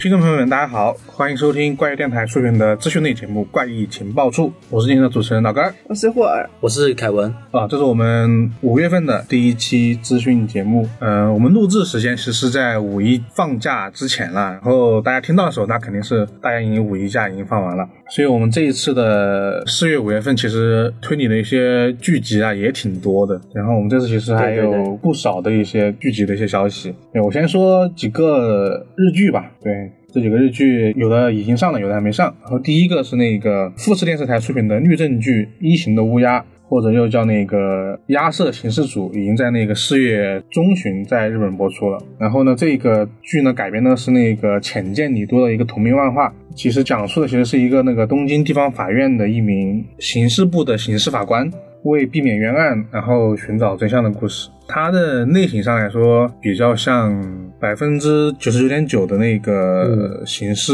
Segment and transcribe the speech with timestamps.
[0.00, 10.88] 听众朋友们，大家好，欢迎收听怪异电台出品的资讯类节目《怪异情报处》，我是今天的主持人老干我是霍尔，我是凯文，啊，这是我们五月份的第一期资讯节目。
[11.00, 26.94] 嗯、我们录制时间其实是在五一放假之前了，然后大家听到的时候，那肯定是大家已经五一假已经放完了，所以我们这一次的四月、五月份其实推理的一些剧集啊也挺多的，然后我们这次其实还有不少的一些剧集的一些消息。
[27.12, 29.89] 对我先说几个日剧吧，对。
[30.12, 32.34] 这几个日剧有的已经上了，有的还没上。
[32.42, 41.98] 然后第一个是那个富士电视台出品的律政剧《一型的乌鸦》，或者又叫那个《亚瑟刑事组》，已经在那个四月中旬在日本播出了。
[42.18, 51.50] 然后呢，这个剧呢改编的是那个浅见理多的一个同名漫画，其实讲述的其实是一个那个东京地方法院的一名刑事部的刑事法官。
[51.84, 54.50] 为避免冤案，然后寻找真相的故事。
[54.72, 57.12] 它的类型上来说，比较像
[57.58, 60.72] 百分之九十九点九的那个刑事，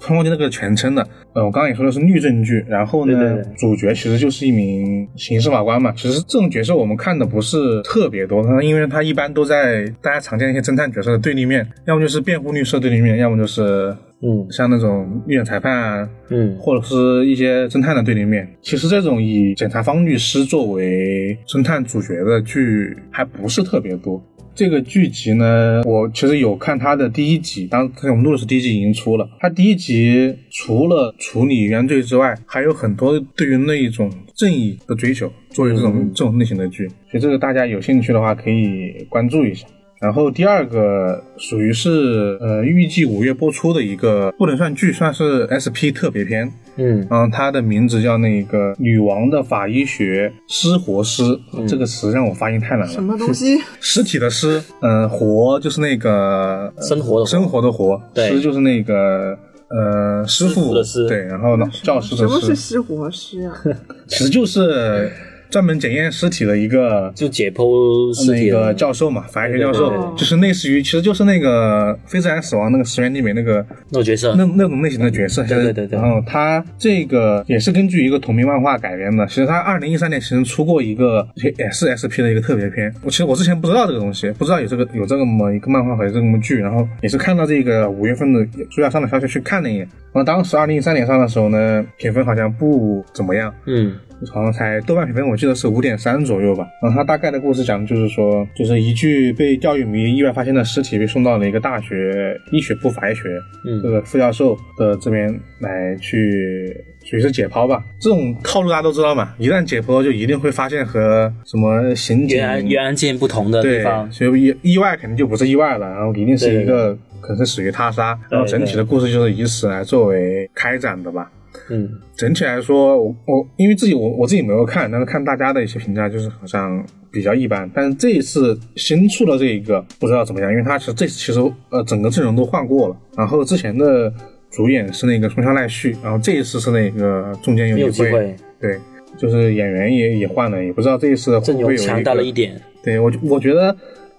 [0.00, 1.06] 突然忘记那个全称的。
[1.34, 5.92] 呃，我刚刚也说的是律政剧，然后呢，对对对主角其实就是一名刑事法官嘛。
[5.96, 18.48] 其实这种角色我们看的不是特别多，他因为他一般都在大家常见的一些侦探角色的对立面，要么就是辩护律师对立面，要么就是嗯像那种预审裁判啊，嗯或者是一些侦探的对立面。
[18.62, 24.20] 其实这种以检察方律师作为侦探主角的剧还不是特别多。
[24.58, 29.30] 这个剧集呢，我其实有看它的第一集，当我们录的是第一集已经出了。
[29.38, 39.64] 它第一集除了处理原罪之外，还有很多对于那一种正义的追求，作为这种、这种类型的剧，所以这个大家有兴趣的话可以关注一下。
[40.00, 46.50] 然后第二个属于是呃预计五月播出的一个不能算剧，算是 SP 特别篇。
[46.76, 47.06] 嗯。
[47.10, 51.22] 嗯，它的名字叫那个女王的法医学尸活尸，
[51.66, 52.92] 这个词让我发音太难了。
[52.92, 53.02] 什。
[53.02, 53.58] 么东西？
[53.80, 57.26] 尸体的尸，嗯、活就是那个呃生活的活。
[57.26, 58.28] 生活的活，对。
[58.30, 59.36] 师就是那个
[59.68, 60.66] 呃师师傅。
[60.66, 61.08] 傅的师。
[61.08, 62.28] 对，然后呢教师的师。
[62.28, 63.60] 什么是师，失活尸啊？
[64.06, 65.10] 其 实就是
[65.50, 79.26] 专门检验尸体的一个就解剖尸那个体的教授嘛，法医学教授对对对，就是类似于，其实就是那个《非自然死亡》那个石原里美那个那种角色那那种类型的角色，对对对对然后他这个也是根据一个同名漫画改编的。
[79.26, 82.92] 其实他二零一三年其实出过一个也是 SP 的一个特别篇。
[83.02, 89.88] 我其实我之前不知道这个东西，不知道有这个有这么一个漫画和这么剧，然后也是看到这个五月份的书架上的消息去看了一眼。
[90.12, 93.94] 然后当时二零一三年上的时候呢，评分好像不怎么样，嗯
[94.32, 96.66] 好像才豆瓣评分我记得是五点三左右吧。
[96.82, 103.22] 然后它大概的故事讲的就是说，就是一具被钓鱼迷意外发现的尸体被送到了一个大学医学部法医学
[103.64, 105.28] 这嗯个副教授的这边
[105.60, 106.84] 来去。
[107.04, 109.32] 属于是解剖吧，这种套路大家都知道嘛。
[109.38, 121.30] 一旦解剖，就一定会发现和什么刑警原案原案件不同的地对方，，所以意意外肯定就不是意外了，然后一定是一个可能是属于他杀，然后整体的故事就是以此来作为开展的吧。
[121.70, 127.70] 嗯整体来说，我我因为自己我我自己没有看，但是看大家的一些评价，就是好像比较一般。
[127.74, 131.40] 但是这一次新出的这一个不知道怎么样，因为它其实这次其实
[131.70, 134.12] 呃整个阵容都换过了，然后之前的
[134.50, 138.78] 主演是那个松下奈绪，然后这一次是那个中间有一机会，对，
[139.16, 142.32] 就是演员也也换了，也不知道这一次会阵不会有容强大了一。
[142.32, 143.76] 点，对我我觉得。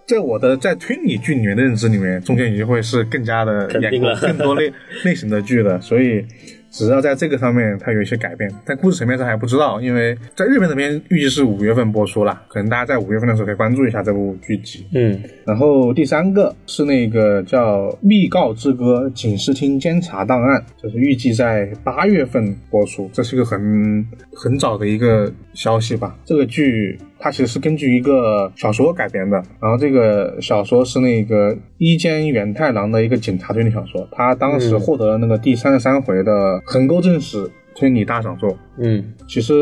[0.09, 4.73] 在我的在推理剧里面的认知里面，中间一定会是更加的演更多类
[5.05, 6.25] 类型的剧的，所以
[6.69, 14.85] 只要在这个上面它有一些改变，但故事层面上还不知道，因为在日本那边预计是五月份播出啦，可能大家在五月份的时候可以关注一下这部剧集。
[14.93, 26.15] 嗯然后第三个是那个叫《密告之歌：警视厅监察档案》，就是预计在八月份播出，这是一个很很早的一个消息吧。
[26.23, 38.57] 这个剧它其实是根据一个小说改编的，然后这个小说是那个一间元太郎的一个警察推理小说，他当时嗯获得了那个第三十三回的横沟正史推理大赏作。
[38.81, 39.53] 嗯其实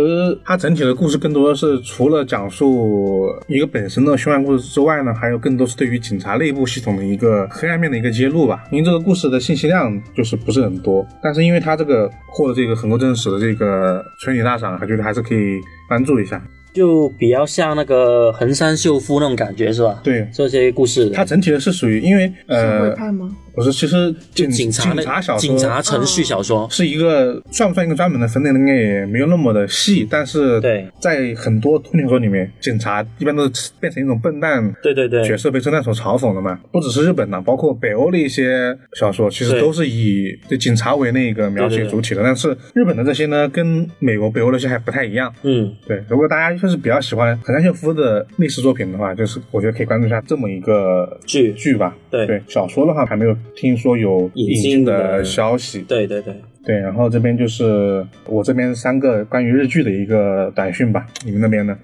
[0.45, 8.63] 它整体的故事更多的是除了讲述一个本身的凶案故事之外呢，还有更多是对于警察内部系统的一个黑暗面的一个揭露吧。
[8.71, 15.59] 因为这个故事的信息量就是不是很多，但是因为它这个获得这个横沟正史的这个推理大赏，还觉得还是可以
[15.89, 16.41] 关注一下。
[16.77, 19.99] 就比较像那个横山秀夫那种感觉是吧？
[20.03, 23.35] 对，这些故事，它整体的是属于因为社呃会派吗？
[23.57, 28.59] 不是，其实警警察警察小说警察程序小说，是一个算不算一个专门的分类呢？
[28.59, 36.59] 应该也没有那么的细，但是对在很多推理小说里面，警察一般都是变成一种笨蛋对对对角色被侦探所嘲讽的嘛。
[36.71, 42.21] 不只是日本的，包括北欧的一些小说，其实都是以对警察为那个描写主体的。
[42.21, 45.33] 但是日本的这些呢，跟美国、北欧那些还不太一样。
[45.41, 51.97] 嗯，对，如果大家就是比较喜欢横山秀夫的历史作品的话，就是我觉得可以关注一下这么一个剧剧吧。
[52.11, 55.81] 对对，小说的话还没有听说有引进的消息。
[55.81, 56.33] 对对对，
[56.65, 61.77] 对，然后这边就是我这边三个关于日剧的一个短讯吧，你们那边呢？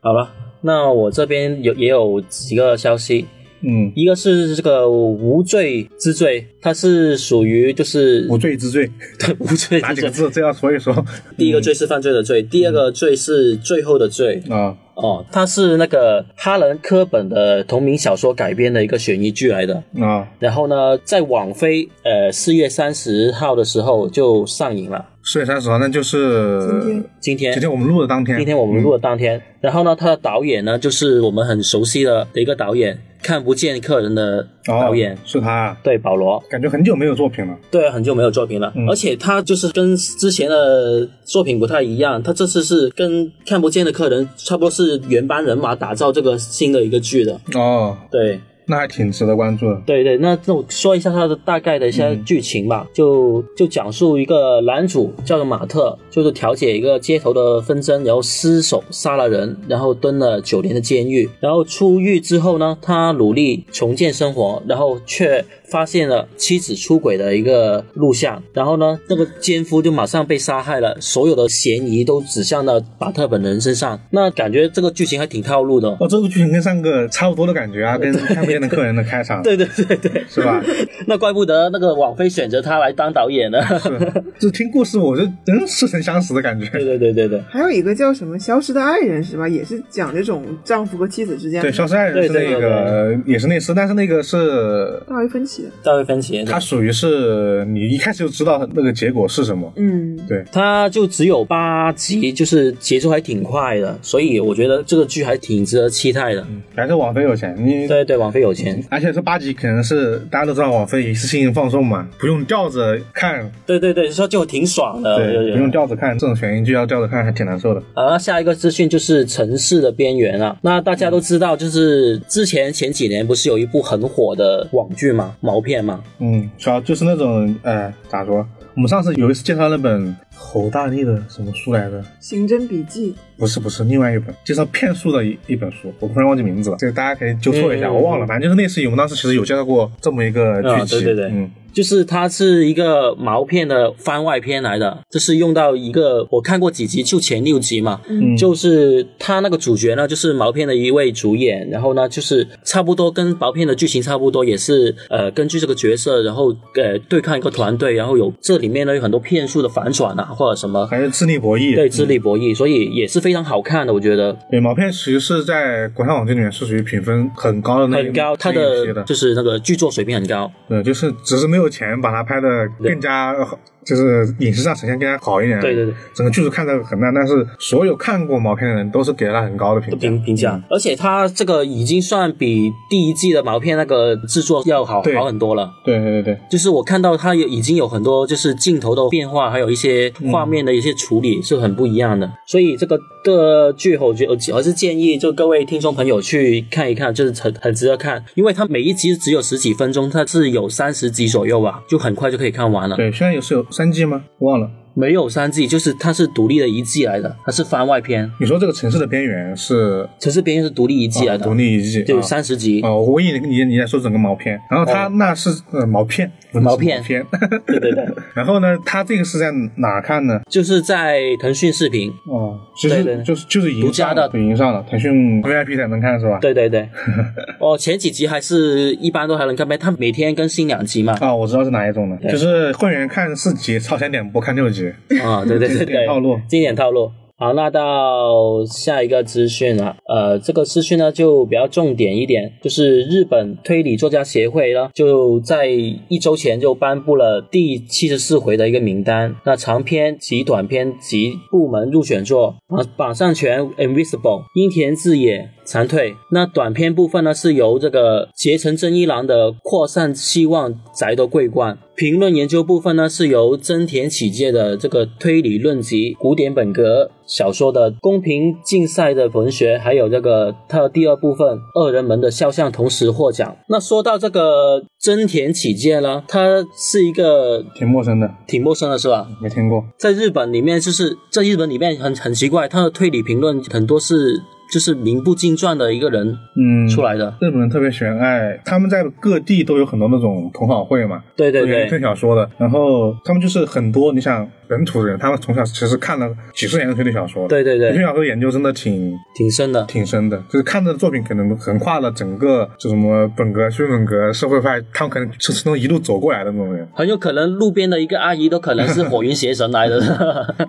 [0.00, 0.30] 好了，
[0.60, 3.26] 那我这边有也有几个消息，
[3.68, 9.80] 嗯，一个是这个无罪之罪，它是属于就是无罪之罪，对 无罪之罪。
[9.80, 10.30] 哪几个字？
[10.30, 11.04] 这样说一说。
[11.36, 14.40] 第一个罪是犯罪的罪，第二个罪是最后的罪。
[14.48, 19.82] 啊，哦，它是那个哈伦科本的同名小说改编的一个悬疑剧来的。
[20.00, 25.06] 啊，然后呢，在网飞呃四月三十号的时候就上映了。
[25.28, 27.52] 四月三十号，那就是今天。
[27.52, 27.68] 今天。
[27.68, 28.38] 我们录的当天。
[28.38, 35.50] 今天我们录的当天，然后呢，他的导演呢就是我们很熟悉的的一个导演，看不见客人的导演，哦、是他。
[35.50, 36.40] 啊，对保罗。
[36.48, 37.58] 感觉很久没有作品了。
[37.72, 38.88] 对，很久没有作品了，嗯。
[38.88, 47.40] 而且他就是跟之前的作品不太一样，他这次是跟看不见的客人差不多是原班人马打造这个新的一个剧的。
[47.56, 49.80] 哦，对，那还挺值得关注的。
[49.86, 75.96] 对对，那那我说一下它的大概的一些剧情吧，就就讲述一个男主叫做马特，就是调解一个街头的纷争，然后失手杀了人，然后蹲了九年的监狱，然后出狱之后呢，他努力重建生活，然后却发现了妻子出轨的一个录像，然后呢，那个奸夫就马上被杀害了，所有的嫌疑都指向了巴特本人身上，那感觉这个剧情还挺套路的哦。
[76.00, 80.62] 哦，这个剧情跟上个差不多的感觉啊，跟看不见的客人的开场， 对对对对，是吧？
[81.06, 83.58] 那怪不得那个网飞选择他来当导演呢。
[84.38, 86.68] 就听故事，我就真似曾相识的感觉。
[86.70, 89.48] 对对对对对，还有一个叫什么《消失的爱人》是吧？
[89.48, 95.70] 也是讲这种丈夫和妻子之间对，消失爱人是对对那个也是类似，但是那个是大卫芬奇的。
[95.82, 99.72] 大卫芬奇，它属于是你一开始就知道那个结果是什么。
[99.76, 106.44] 嗯，对，它就只有八集，就是节奏还挺快的，所以我觉得这个剧还挺值得期待的。
[106.74, 115.16] 还是网飞有钱，你对对，网飞有钱，而且这八集可能是大家都知道网飞一次性放送嘛，不用吊着看，对对对，说就挺爽的。
[115.16, 117.80] 对，对不用吊着看，这种悬疑剧要吊着看还挺难受的。
[117.94, 120.58] 好，那下一个资讯就是城市的边缘了。
[120.62, 128.46] 那大家都知道，就是之前前几年不是有一部很火的网剧嘛，毛片嘛，嗯，主要就是那种，呃，咋说？
[128.74, 132.00] 我们上次有一次介绍那本侯大力的什么书来着？
[132.20, 141.26] 《刑侦笔记》不是不是，另外一本介绍骗术的一一本书，我突然忘记名字了，这个大家可以纠错一下，嗯我忘了，反正就是类似于我们当时其实有介绍过这么一个剧集，啊对对对。
[141.26, 148.34] 嗯，就是它是一个毛片的番外篇来的，这是用到一个我看过几集，就前六集嘛，嗯。
[148.36, 160.86] 就是他那个主角呢，就是毛片的一位主演，然后呢，就是差不多跟毛片的剧情差不多，也是呃根据这个角色，然后呃对抗一个团队，然后有这里面呢有很多骗术的反转啊，或者什么。
[160.86, 170.50] 还是智力博弈，对，智力博弈，所以也是非常好看的，我觉得对，毛片其实是在国产网剧里面是属于评分很高的那一很高，它的就是那个剧作水平很高。
[170.68, 172.48] 对，就是只是没有钱把它拍的
[172.82, 175.60] 更加好，就是影视上呈现更加好一点。
[175.60, 180.08] 对对对，整个剧组看着很烂，但是所有看过毛片的人都是给了很高的评价。
[180.08, 185.70] 评评价，而且它这个已经算比第一季的毛片那个制作要好好很多了。
[185.84, 192.30] 对对对对，就是我看到它有已经有很多就是镜头的变化，还有一些画面的一些处理是很不一样的。
[192.46, 202.96] 所以这个的剧我觉得我还是建议就各位听众朋友去看一看，就是很很值得看，因为它每一集只有十几分钟，它是有三十集左右吧，就很快就可以看完了。
[202.96, 204.24] 对，现在有是有三季吗？
[204.38, 204.70] 忘了。
[204.98, 212.80] 没有三季，就是它是独立的一季来的，它是番外篇，你说这个城市的边缘是城市边缘是独立一季来的，啊独立一季，就啊三十集。
[212.80, 216.96] 哦，我以为你你在说整个毛片，然后它那是呃毛片，毛片。
[217.66, 220.40] 对对对，然后呢，它这个是在哪看呢？
[220.50, 222.10] 就是在腾讯视频。
[222.26, 226.38] 哦，就是就是已经独家的上了对已经上了，腾讯 VIP 才能看是吧？
[226.40, 226.88] 对对对，
[227.60, 231.14] 哦，前几集还是一般都还能看呗，它每天更新两集嘛。
[231.20, 234.85] 啊，我知道是哪一种了，就是会员看四集，超前点播看六集。
[235.22, 237.10] 啊，对对对经对，典套路经典套路。
[237.38, 239.94] 好，那到下一个资讯了。
[240.08, 249.36] 呃，这个资讯呢就比较重点一点，就是日本推理作家协会呢就在一周前就颁布了第七十四回的一个名单。
[249.44, 255.50] 那长篇及短篇及部门入选作啊，榜上全 Invisible、樱田智也。
[255.66, 256.14] 残退。
[256.30, 261.74] 那短篇部分呢，是由这个结城真一郎的《扩散希望宅的桂冠》。
[261.96, 273.56] 评论研究部分呢，是由真田启介的这个推理论集、古典本格小说的公平竞赛的文学，还有这个它的第二部分《恶人们的肖像》同时获奖。
[273.70, 279.26] 那说到这个真田启介呢，他是一个挺陌生的，挺陌生的是吧？
[279.40, 279.82] 没听过。
[279.98, 284.42] 在日本里面，就是在日本里面很很奇怪，他的推理评论很多是。
[284.72, 287.36] 就是名不经传的一个人，嗯，出来的。
[287.40, 292.48] 日本人特别喜欢爱，他们在各地都有很多那种同好会嘛，对对对，推小说的。
[292.58, 300.36] 然后他们就是很多，你想本土人，他们从小其实看了几十年的推理小说，对对对，推理小说研究真的挺挺深的，挺深的。
[300.48, 306.88] 就是看的作品可能横跨了整个，就什么本格、非本格、社会派，他们可能是从一路走过来的那种人。
[306.94, 310.00] 很有可能路边的一个阿姨都可能是火云邪神来的，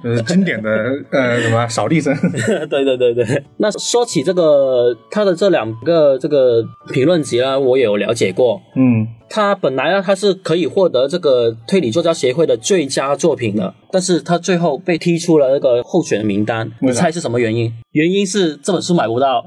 [0.03, 0.69] 就是经典的
[1.11, 2.15] 呃什么扫地僧。
[2.69, 4.47] 对对对对，那说起这个。
[4.57, 8.61] 呃，他的这两个这个评论集啊，我也有了解过。
[8.75, 16.71] 嗯，他本来呢，他是可以获得这个推理作家协会的最佳作品的，但是他最后被踢出了那个候选名单。
[16.81, 17.71] 你猜是什么原因？
[17.91, 19.45] 原因是这本书买不到。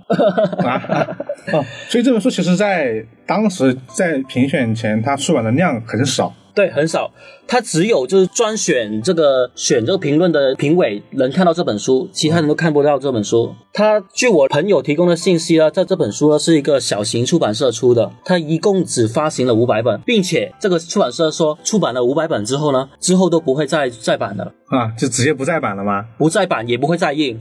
[1.52, 6.34] 哦，所以这本书其实在当时在评选前，它出版的量很少。
[6.52, 7.10] 对，很少，
[7.50, 13.52] 他只有就是专选这个选这个评论的评委能看到这本书，其他人都看不到这本书。
[13.72, 26.06] 他据我朋友提供的信息呢，在这本书呢是一个小型出版社出的，他一共只发行了五百本，并且这个出版社说出版了五百本之后呢，之后都不会再再版了啊，就直接不再版了吗？
[26.18, 27.40] 不再版也不会再印，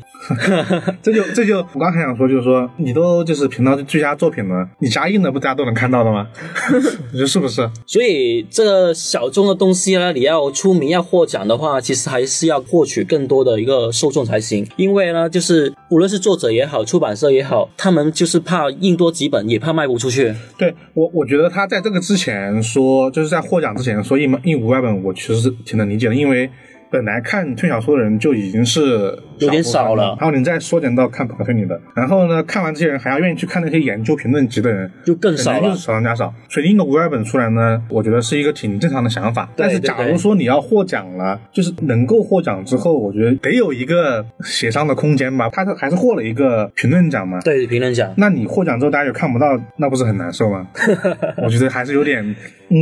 [1.03, 6.27] 这就这就我刚才想说，就是说你都就是评到最佳作品了，你加印的不大家都能看到的吗？
[7.13, 7.69] 你说是不是？
[7.85, 20.33] 所以这个小众的东西那，你要出名要获奖的话，其实还是要获取更多的一个受众才行，因为呢，就是无论是作者也好，出版社也好，他们就是怕印多几本，也怕卖不出去。
[20.57, 26.49] 对我，我觉得他在这个之前说，就是在获奖之前说印印五百本，我其实是挺能理解的，因为。
[26.91, 36.33] 本来看推小说的人就已经是有点少了，然后你再缩减到看本科推理的，然后呢，看完这些人还要愿意去看那些研究评论集的人，就更少了，少上加少。
[36.49, 39.47] 所以印个五百本出来呢，我觉得是一个挺正常的想法。
[39.55, 45.47] 但是假如说你要获奖了，就是能够获奖之后，我觉得得有一个协商的空间吧。
[45.49, 47.39] 他还是获了一个评论奖嘛？
[47.41, 48.11] 对，评论奖。
[48.17, 50.67] 那你获奖之后大家又看不到，那不是很难受吗？
[51.43, 52.23] 我觉得还是有点，
[52.69, 52.75] 嗯。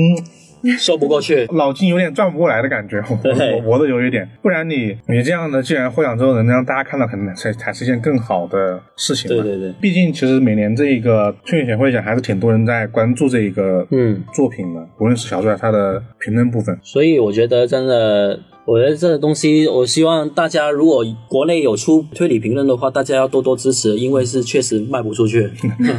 [0.78, 4.28] 说不过去，脑筋有点转不过来的感觉，我我都有一点。
[4.42, 9.30] 不然你你这样的，既然获奖之后能让大家看到，可能才才是一件更好的事情。
[9.30, 16.78] 对对对，毕竟其实每年这一个春节协会奖还是挺多人在关注这一个嗯作品的，无论是小说还是它的评论部分。
[16.82, 18.40] 所以我觉得真的。
[18.67, 25.50] 我觉得这个东西，我希望大家如果国内有出推理评论的话，大家要多多支持，因为是确实卖不出去。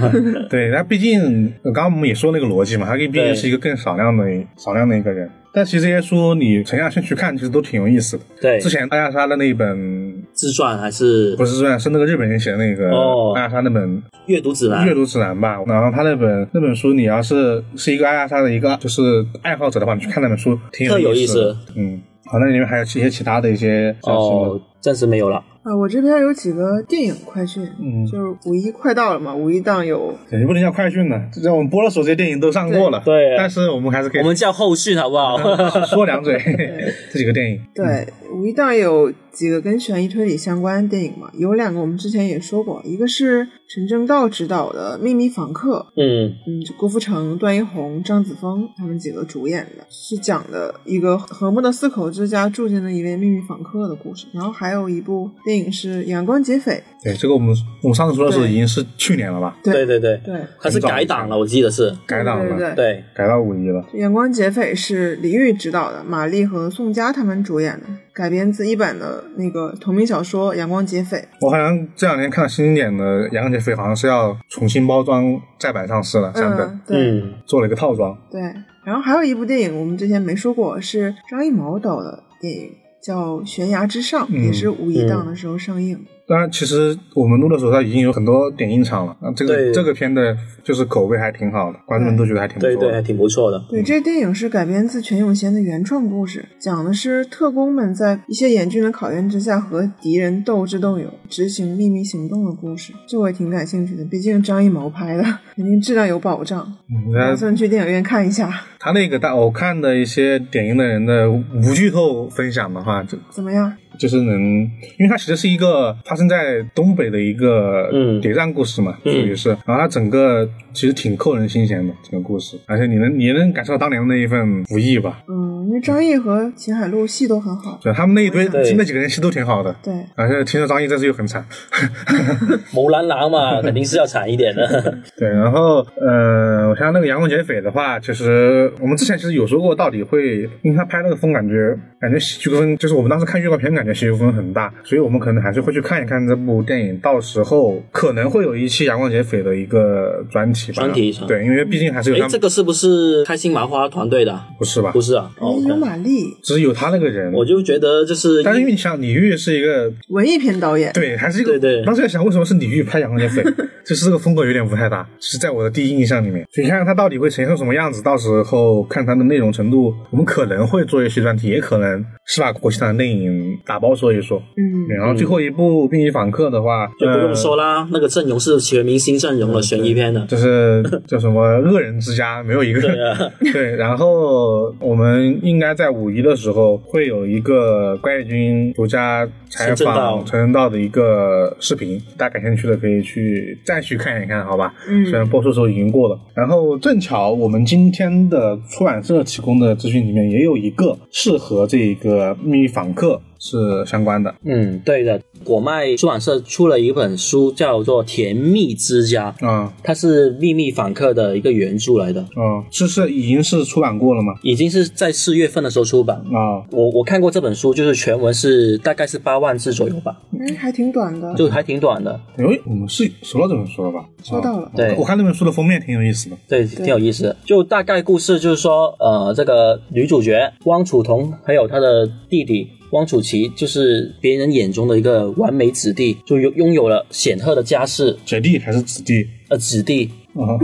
[0.51, 4.23] 对，那毕竟刚刚我们也说那个逻辑嘛，他毕竟是一个更少量的
[4.59, 5.31] 少量的一个人。
[5.51, 8.23] 但其实这些书你沉下心去看，其实都挺有意思的。
[8.39, 12.91] 对，之前阿亚莎的那一本自传还是不是自传，是那个日本人写的那个
[13.35, 14.87] 阿亚莎那本阅读指南。
[14.87, 15.57] 阅读指南吧。
[15.67, 21.57] 然后他那本那本书，你要是是一个阿亚莎的一个就是爱好者的话，你去看那本书，挺有意思。
[21.75, 22.03] 嗯。
[22.31, 25.43] 好，那里面还有一些其他的一些哦，暂时没有了。
[25.63, 35.37] 啊，我这边有几个电影快讯，嗯，就是五一快到了嘛，五一档有，也不能叫快讯呢，这我们播了所这些电影都上过了，对，但是我们还是可以，我们叫后续好不好？
[35.85, 36.39] 说两嘴，
[37.13, 39.13] 这几个电影，对，五一档有。
[39.31, 54.27] 几个跟悬疑推理相关的电影嘛，有两个我们之前也说过，一个是陈正道执导的《秘密访客》，嗯嗯，郭富城、段奕宏、张子枫他们几个主演的，是讲的一个和睦的四口之家住进了一位秘密访客的故事。
[54.33, 59.57] 然后还有一部电影是《阳光劫匪》，对，这个我们我们上次说的时候已经是去年了吧？
[59.63, 63.81] 对对对对，它是改档了，我记得是改档了，对，改到五一了。
[63.99, 67.87] 《阳光劫匪》是李玉执导的，马丽和宋佳他们主演的。
[68.13, 78.19] 改编自一版的那个同名小说《阳光劫匪》，我好像这两年看了新经典的《阳光劫匪》，好像是要重新包装再版上市了，三本，嗯，做了一个套装。
[78.29, 78.41] 对，
[78.85, 82.73] 然后还有一部电影，我们之前没说过，是张艺谋导的电影，
[83.09, 86.05] 叫《悬崖之上》，嗯也是五一档的时候上映。
[86.29, 89.17] 当然，其实我们录的时候，它已经有很多点映场了。
[89.23, 92.77] 那，这个这个片的就是口碑还挺好的，观众们都觉得还挺不错的。
[92.77, 93.65] 对对，还挺不错的。
[93.71, 102.93] 对，这电影是改编自全永贤的原创故事，讲的是特工们在一些严峻的考验之下和敌人斗智斗勇，执行秘密行动的故事。
[103.09, 105.23] 这我也挺感兴趣的，毕竟张艺谋拍的，
[105.57, 106.61] 肯定质量有保障。
[106.91, 113.73] 嗯，打算去电影院看一下，他那个大，我看的一些点映的人的无剧透分享的话，就怎么样？
[113.99, 114.63] 就是能，
[114.99, 118.21] 因为它其实是一个发生在东北的一个嗯。
[118.21, 125.21] 谍战故事嘛，属嗯于是，然后它整个其实挺扣人心弦的整个故事，而且你能你能感受到当年的那一份不易吧？
[125.29, 127.79] 嗯，因为张译和秦海璐戏都很好。
[127.83, 131.45] 对，他们那一堆那几个人戏都挺好的，对，而且听说张译这次又很惨，
[132.75, 134.99] 谋蓝狼嘛，肯定是要惨一点的。
[135.17, 150.83] 对，然后呃，我像那个阳光劫匪的话，其实我们之前其实有说过，到底会，因为他拍那个风感觉感觉喜剧风，就是我们当时看预告片感觉喜剧风很大，所以我们可能还是会去看一看这部电影，到时候可能会有一期阳光劫匪的一个专题吧。
[150.83, 154.47] 专题是吧对，因为毕竟还是有哎，这个是不是开心麻花团队的啊？
[154.59, 155.01] 不是吧不？
[155.01, 155.31] 是啊，
[155.67, 160.93] 有马丽，只是有他那个人，我就觉得就是，但是因为你想，李玉是一个文艺片导演。
[160.93, 161.49] 对，还是一个。
[161.49, 163.43] 对对当时在想，为什么是李玉拍《阳光劫匪》，
[163.87, 166.47] 就是这个风格有点不太搭，是在我的第一印象里面。
[166.53, 174.43] 所以看看他到底会呈现出什么样子，到时候看他的内容程度，我们可能会做一些专题，也可能是把国际上的电影打包说一说。
[174.57, 180.25] 嗯，然后最后一部《秘密访客》的话，就不用呃说啦，那个阵容是全明星阵容了，悬疑片的。
[180.27, 183.19] 就是 叫什么恶人之家，没有一个对啊，
[183.53, 194.75] 对，然后我们应该在五一的时候会有一个怪军独家采访陈正道的一个视频，大家感兴趣的可以去再去看一看，好吧？
[194.89, 196.19] 嗯虽然播出的时候已经过了。
[196.35, 214.35] 然后正巧我们今天的出版社提供的资讯里面也有一个适合这个秘密访客是相关的嗯，对的，果麦出版社出了一本书，叫做《甜蜜之家》，啊它是《秘密访客》的一个原著来的，啊，这是已经是出版过了吗？
[214.43, 216.19] 已经是在四月份的时候出版。
[216.19, 221.35] 啊，我我看过这本书，就是全文是大概是八万字左右吧，嗯，还挺短的。
[221.35, 224.05] 就还挺短的，哎我们是收到这本书了吧？
[224.25, 226.37] 收到了啊对我看那本书的封面挺有意思的。
[226.49, 227.37] 对，挺有意思的。
[227.45, 239.27] 就大概故事就是说，呃，这个女主角汪楚彤还有她的弟弟汪楚琪，就是别人眼中的一个完美子弟，就拥拥有了显赫的家世，姐弟还是子弟？
[239.49, 240.57] 呃，子弟啊，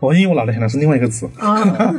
[0.00, 1.28] 我因为我脑袋想的是另外一个词。
[1.36, 1.94] 啊，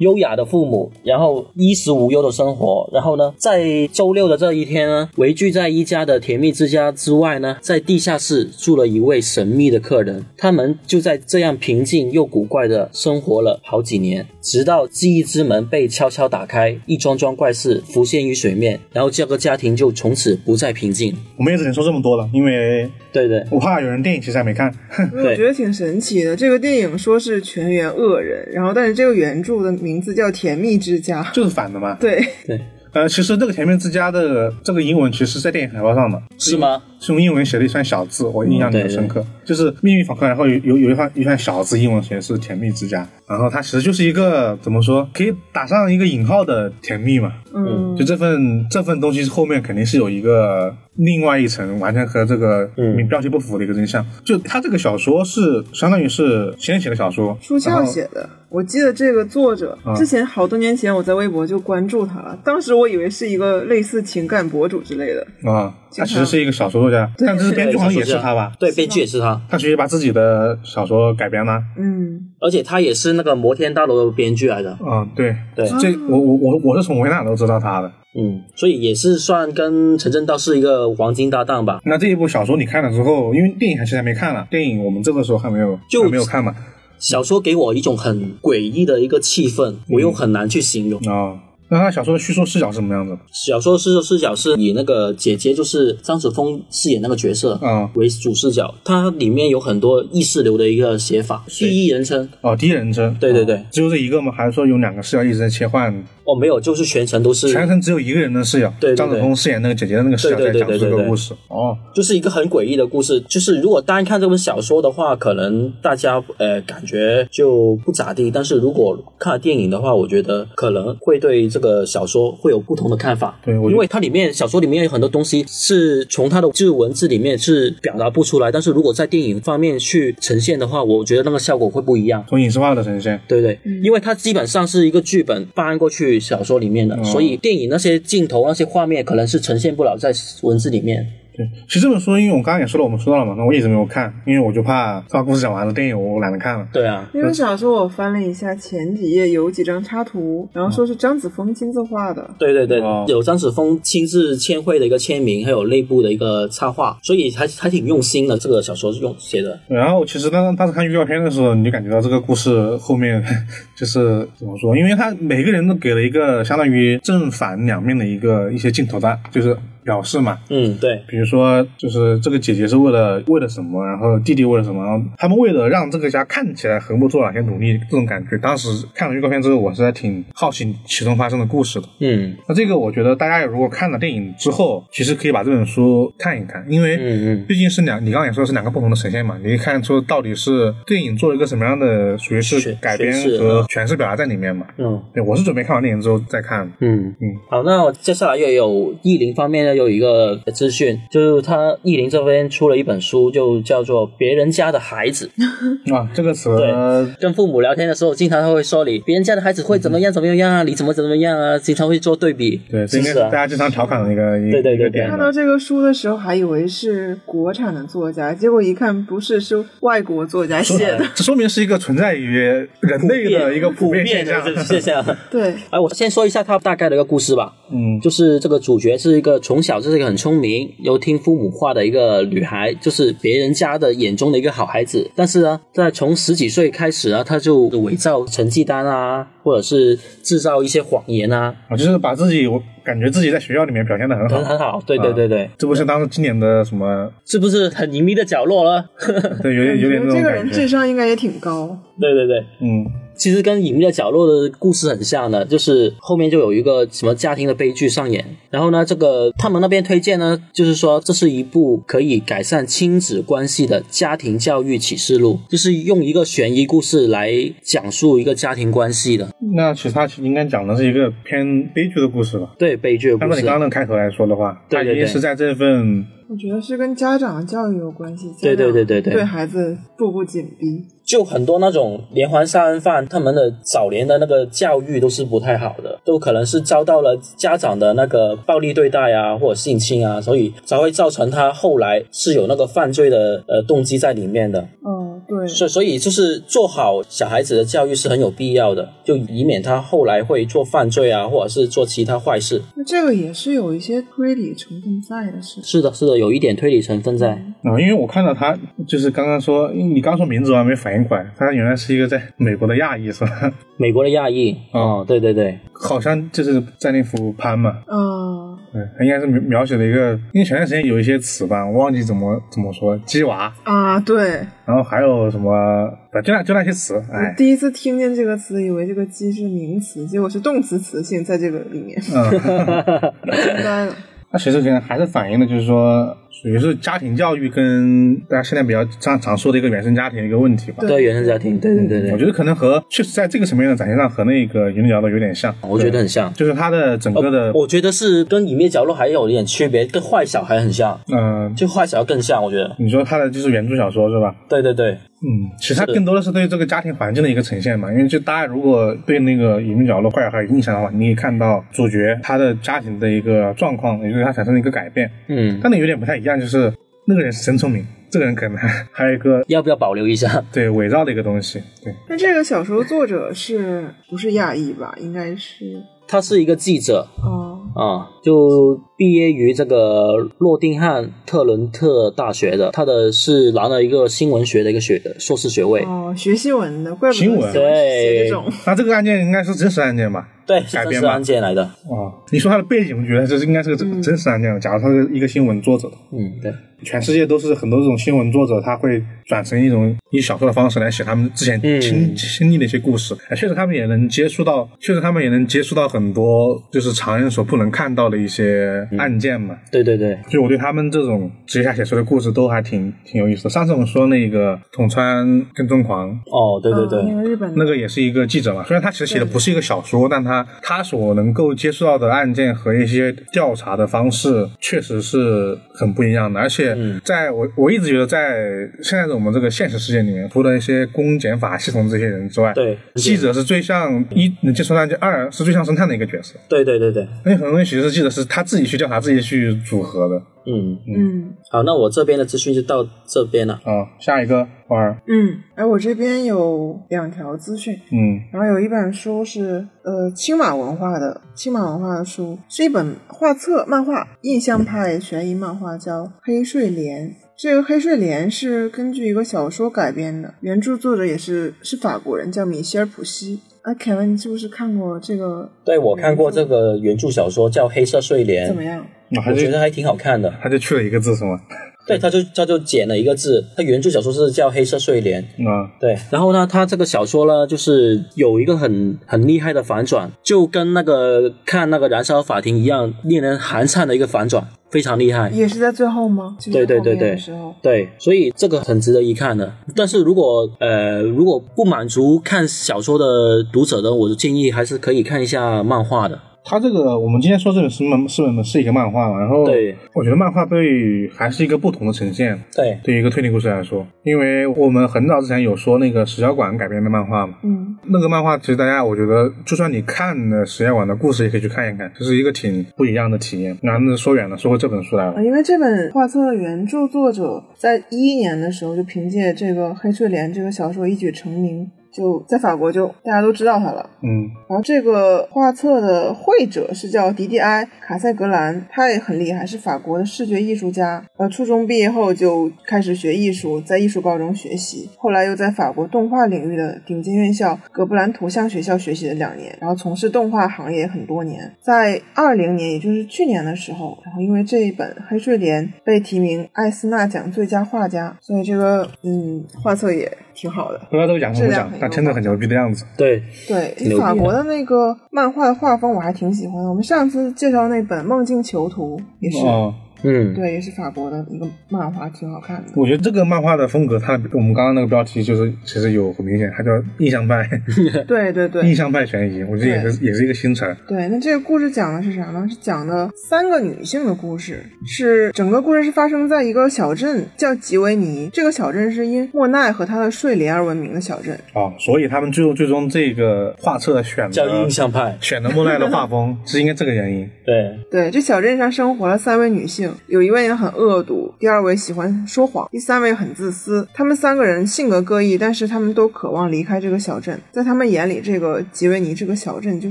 [0.00, 2.88] 优雅的父母，然后衣食无忧的生活。
[2.92, 10.24] 然后呢，在周六的这一天呢，围聚在一家的甜蜜之家之外呢，在地下室住了一位神秘的客人。
[10.36, 21.14] 他们就在这样平静又古怪的生活了好几年，直到记忆之门被悄悄打开，一桩桩怪事浮现于水面，然后这个家庭就从此不再平静。
[21.36, 24.72] 我们也只能说这么多了，因为对对我怕有人电影其实还没看。
[25.12, 26.36] 我觉得挺神奇的。
[26.36, 31.22] 这个电影说是全员恶人，然后但是这个原著的名字叫《甜蜜之家》。
[31.32, 31.94] 就是反的嘛。
[31.98, 32.60] 对，对，
[32.92, 36.82] 呃，其实这个甜蜜之家的这个英文其实是在电影海报上的，是吗？
[37.00, 39.24] 是用英文写了一串小字，我印象里嗯对很深刻。
[39.42, 47.32] 就是秘密访客，然后有有有一串一串小字，英文写的是甜蜜之家，然后它其实就是一个怎么说，可以打上一个引号的甜蜜嘛。
[47.54, 54.04] 嗯就这份这份东西后面肯定是有一个另外一层完全和这个嗯标题不符的一个真相。
[54.24, 55.40] 就他这个小说是
[55.72, 58.28] 相当于是先写的小说，书翘写的。
[58.48, 65.24] 我记得这个作者啊之前好多年前我在微博就关注他了，当时我以为是一个类似情感博主之类的。
[65.48, 68.52] 啊，他其实是一个小说作家，但这是编剧好像也是他吧？
[68.58, 71.62] 对，编剧也是他，他直接把自己的小说改编了。
[71.78, 74.72] 嗯，而且他也是那个摩天大楼的编剧来的。
[74.72, 77.92] 啊，对对这我我我我是从维纳都知道他的。
[78.18, 81.80] 嗯，所以也是算跟陈正道是一个黄金搭档吧。
[81.84, 86.54] 那这一部小说你看了之后，因为电影还其实还没看了，电影我们这个时候还没有就还没有看嘛。
[86.98, 91.00] 小说给我一种很诡异的一个气氛，我又很难去形容。
[91.02, 91.38] 啊、
[91.70, 93.18] 那他小说的叙述视角是什么样子的？
[93.32, 102.28] 小说叙述视角是以那个姐姐，就是张子枫饰演那个角色啊为主视角，它里面有很多意识流的一个写法，第一人称。
[102.42, 103.16] 哦，第一人称。
[103.20, 104.32] 对对对哦只有这一个吗？
[104.36, 106.04] 还是说有两个视角一直在切换？
[106.30, 111.32] 哦，没有，就是全程都是，全程只有一个人的视角，对对对张子枫饰演那个姐姐的那个视角在讲述这个故事。
[111.48, 113.20] 哦，就是一个很诡异的故事。
[113.28, 123.38] 就是如果单看这本小说的话，可能大家呃感觉就不咋地，但是如果看了电影的话，我觉得可能会对这这个小说会有不同的看法。
[123.44, 132.24] 对因为它里面小说里面有很多东西是从它的就是文字里面是表达不出来，但是如果在电影方面去呈现的话，我觉得那个效果会不一样。
[132.30, 133.20] 从影视化的呈现。
[133.28, 141.06] 对对，因为它基本上是一个剧本搬过去小说里面的，所以电影那些镜头、那些画面可能是呈现不了在文字里面。
[141.40, 146.68] 对，其实这本书，因为我刚刚也说了，我们说到了嘛，那我一直没有看，因为我就怕把故事讲完了，电影我懒得看了。
[146.70, 152.28] 对啊，因为小说我翻了一下，前几页有几张插图，然后说是张子枫亲自画的。
[152.38, 158.36] 对对对，哦有张子枫亲自签绘的一个签名，还有内部的一个插画，所以还还挺用心的。
[158.36, 163.22] 这个小说是用写的，然后其实当当时看预告片的时候，你就感觉到这个故事后面
[163.76, 164.76] 就是怎么说？
[164.76, 169.56] 因为他每个人都给了一个相当于正反两面的一个一些镜头的，就是
[169.90, 170.38] 表示嘛。
[170.50, 178.38] 嗯，对，比如说，就是这个姐姐是为了为了什么，然后弟弟为了什么，然后他们为了让这个家看起来和睦做哪些努力，这种感觉。
[178.38, 181.88] 当时看了预告片之后，我是还挺好奇其中发生的故事的。
[181.98, 187.02] 嗯那这个我觉得大家如果看了电影之后，其实可以把这本书看一看，因为嗯
[187.40, 194.66] 嗯，毕竟是两，你刚刚也说是两个不同的呈现嘛，你可以看出到底是电影做了一个什么样的，属于是改编和诠释表达在里面嘛。
[194.78, 196.70] 嗯对，我是准备看完电影之后再看。
[196.78, 205.30] 嗯嗯，好，那我接下来又有意林方面呢，有一个资讯，就是他意林这边出了一本书，就叫做《别人家的孩子》。
[205.94, 206.70] 啊，这个词对
[207.18, 212.60] 跟父母聊天的时候，经常他会说你别人家的孩子会怎么样怎么样啊，你怎么怎么样啊，经常会做对比。
[212.70, 215.08] 对，是啊是大家经常调侃的一个一对对对。
[215.08, 221.04] 看到这个书的时候，还以为是国产的作家，结果一看不是，是外国作家写的。
[221.14, 224.40] 这说明是一个存在于人类的一个普遍现象。
[224.64, 225.04] 现象。
[225.30, 227.52] 对，哎，我先说一下他大概的一个故事吧。
[227.72, 235.10] 嗯，就是这个主角是一个从小就是一个很聪明又听父母话的一个女孩，就是别人家的眼中的一个好孩子。
[235.14, 244.36] 但是呢，在从十几岁开始啊，她就伪造成绩单啊，或者是制造一些谎言啊，啊，就是把自己，我感觉自己在学校里面表现的很好。
[244.36, 244.82] 很很好。
[244.86, 247.10] 对对对对，这不是当时经典的什么？
[247.26, 248.84] 是不是很隐秘的角落了？
[249.42, 250.42] 对，有点有点那这个种感觉。
[250.42, 251.78] 人智商应该也挺高。
[252.00, 252.38] 对对对。
[252.60, 252.84] 嗯，
[253.20, 258.24] 其实跟《隐秘的角落》的故事很像的，就是后面就有一个什么家庭的悲剧上演。
[258.48, 267.30] 然后呢，这个他们那边推荐呢，就是说这是一部可以改善亲子关系的家庭教育启示录，就是用一个悬疑故事来
[267.62, 272.54] 讲述一个家庭关系的，那其实他应该讲的是一个偏悲剧的故事吧？
[272.58, 273.60] 对悲剧的故事按照你刚。
[273.60, 280.86] 刚的开头来说的话，对对对他一定是在这份我觉得是跟家长的教育有关系，对对对对对对孩子步步紧逼。
[281.10, 294.60] 就很多那种连环杀人犯，他们的早年的那个教育都是不太好的，都可能是遭到了家长的那个暴力对待啊，或者性侵啊，所以才会造成他后来是有那个犯罪的呃动机在里面的。
[294.86, 302.62] 嗯，对，所所以就是做好小孩子的教育是很有必要的，就以免他后来会做犯罪啊，或者是做其他坏事。
[302.74, 305.62] 那这个也是有一些推理成分在的，是。
[305.62, 307.30] 是的，是的，有一点推理成分在。
[307.62, 313.52] 啊，因为我看到他就是刚刚说，因为你刚说名字我还没反应过来，他原来是一个在美国的亚裔是吧？
[313.76, 325.90] 美国的亚裔，哦，对对对，好像就是在那幅潘嘛，嗯，对，他应该是描描写了一个，因为前段时间有一些词吧，我忘记怎么怎么说，鸡娃，啊，对，然后还有什么，
[326.24, 332.30] 就那就那些词，我哎，第一次听见这个词，以为这个鸡是名词，结果是动词词性在这个里面，嗯，
[333.24, 333.94] 明白了。
[334.32, 340.78] 那其实可能还是反映的就是说，属于是家庭教育跟大家现在比较常常说的一个原生家庭的一个问题吧。
[340.86, 346.32] 对原生家庭，对对对对，我觉得可能和确实在这个层面的展现上和那个《隐秘角落》有点像，我觉得很像。
[346.32, 352.74] 就是它的整个的，我觉得是跟《隐秘角落》还有一点区别，跟坏小孩很像，嗯、就坏小孩更像，我觉得。
[352.78, 354.34] 你说他的就是原著小说是吧？
[354.48, 366.72] 对对对，嗯，其实它更多的是对这个家庭环境的一个呈现嘛，因为就大家如果对那个《隐秘角落》坏小孩有印象的话，你可以看到主角他的家庭的一个状况，也就是他产生了一个改变，嗯，但那有点不太一样，就是
[367.06, 368.56] 那个人是真聪明， 这个人可能
[368.92, 370.42] 还有一个要不要保留一下？
[370.52, 374.94] 对伪造的一个东西，对，那这个小说作者是不是亚裔吧？
[374.98, 375.82] 应该是。
[376.08, 377.06] 他是一个记者。
[377.22, 385.82] 哦，啊，就毕业于这个诺丁汉特伦特大学的，他的是拿了一个新闻学的一个学硕士学位。
[385.84, 388.44] 哦，学新闻的，怪不得新闻对这种。
[388.66, 390.28] 那这个案件应该是真实案件吧？
[390.46, 391.62] 对，是真实改编案件来的。
[391.88, 394.60] 哦，你说他的背景，我觉得这是应该是个真真实案件。
[394.60, 396.52] 假如他是一个新闻作者，嗯，对，
[396.82, 403.16] 全世界都是很多这种新闻作者，他会转成一种以小说的方式来写他们之前嗯经经历的一些故事。
[403.28, 409.56] 哎确实，他们也能接触到，确实他们也能接触到很多就是常人所不能看到的一些案件嘛。
[409.70, 413.50] 对对对，就我对他们这种职业下写出的故事都还挺挺有意思的。
[413.50, 426.40] 上次我们说那个统川跟踪狂，哦，对对对，哦那个日本那个也是一个记者嘛，虽然他其实写的不是一个小说，但他他他所能够接触到的案件和一些调查的方式，确实是很不一样的。
[426.40, 436.38] 而且嗯在我我一直觉得，在现在的我们这个现实世界里面，除了一些公检法系统这些人之外，对记者是最像一能接触案件，二是最像侦探的一个角色。
[436.48, 440.16] 对对对对，因为很多东西其实记者是他自己去调查、自己去组合的。
[440.46, 443.60] 嗯，嗯好，那我这边的资讯就到这边了。
[443.62, 457.10] 啊，下一个花儿，嗯，哎，我这边有两条资讯，嗯然后有一本书是呃青马文化的青马文化的书，是一本画册漫画，印象派悬疑漫画，叫《黑睡莲》。
[457.36, 463.40] 这个《黑睡莲》是根据一个小说改编的，原著作者也是是法国人，叫米歇尔·普西。
[463.62, 465.50] 啊，凯文，你是不是看过这个？
[465.64, 468.86] 对，我看过这个原著小说叫《黑色睡莲怎》，么样？
[469.28, 470.32] 我觉得还挺好看的。
[470.42, 471.38] 他就去了一个字是吗？
[471.86, 475.22] 对，他就他就剪了一个字，他原著小说是叫《黑色睡莲》。
[475.48, 485.30] 啊，对，然后呢，他这个小说呢，就是有一个很很厉害的反转，就跟那个看那个《燃烧法庭》一样，令人寒颤的一个反转，非常厉害。
[485.30, 486.36] 也是在最后吗？
[486.38, 487.54] 就是后对对对对时候。
[487.62, 489.52] 对，所以这个很值得一看的。
[489.74, 496.18] 但是如果呃如果不满足看小说的读者呢，我就建议还是可以看一下漫画的。
[496.44, 502.38] 他这个我们今天说这本是漫是本是一个漫画嘛，然后对，我觉得漫画对还是一个不同的呈现。
[502.54, 513.56] 对，对于一个推理故事来说，因为我们很早之前有说那个史小馆改编的漫画嘛，嗯，那个漫画其实大家我觉得，就算你看了史小馆的故事，也可以去看一看，这是一个挺不一样的体验。
[513.62, 523.88] 那那说远了，说回这本书来了啊，，因为这本画册的原著作者在一一年的时候就凭借这个《黑睡莲》这个小说一举成名，就在法国就大家都知道他了。
[524.02, 531.04] 嗯然后这个画册的绘者是叫迪迪埃·卡塞格兰，他也很厉害，是法国的视觉艺术家。
[531.16, 541.52] 呃，初中毕业后就开始学艺术，在艺术高中学习，后来又在法国动画领域的顶尖院校格布兰图像学校学习了两年，然后从事动画行业很多年。
[541.60, 550.78] 在二零年，也就是去年的时候，然后因为这一本《黑睡莲》被提名艾斯纳奖最佳画家，所以这个嗯画册也挺好的。
[550.90, 552.86] 不知道这个奖什么奖质量很，优化但真的很牛逼的样子。
[552.96, 556.68] 对，对法国的那个漫画的画风我还挺喜欢的。
[556.70, 562.72] 我们上次介绍那本《梦境囚徒》也是，哦，嗯，对，也是法国的一个漫画，挺好看的。
[562.74, 567.48] 我觉得这个漫画的风格，它我们刚刚那个标题就是其实有很明显，它叫印象派，
[568.08, 570.76] 对对对印象派悬疑，我觉得也是也是一个新词儿。
[570.88, 572.46] 对，那这个故事讲的是啥呢？
[572.48, 578.30] 是讲的三个女性的故事，是整个故事是发生在一个小镇叫吉维尼。
[578.32, 581.38] 这个小镇是因莫奈和他的睡莲而闻名的小镇。
[581.54, 585.16] 哦，所以他们最后最终这个画册选叫的印象派。
[585.20, 587.28] 选的莫奈的画风， 是应该这个原因。
[587.44, 593.86] 对，对，这小镇上生活了三位女性，有一位呢很恶毒，第二位喜欢说谎，第三位很自私。
[593.94, 597.40] 他们三个人性格各异，但是他们都渴望离开这个小镇。
[597.50, 599.90] 在他们眼里，这个吉维尼这个小镇就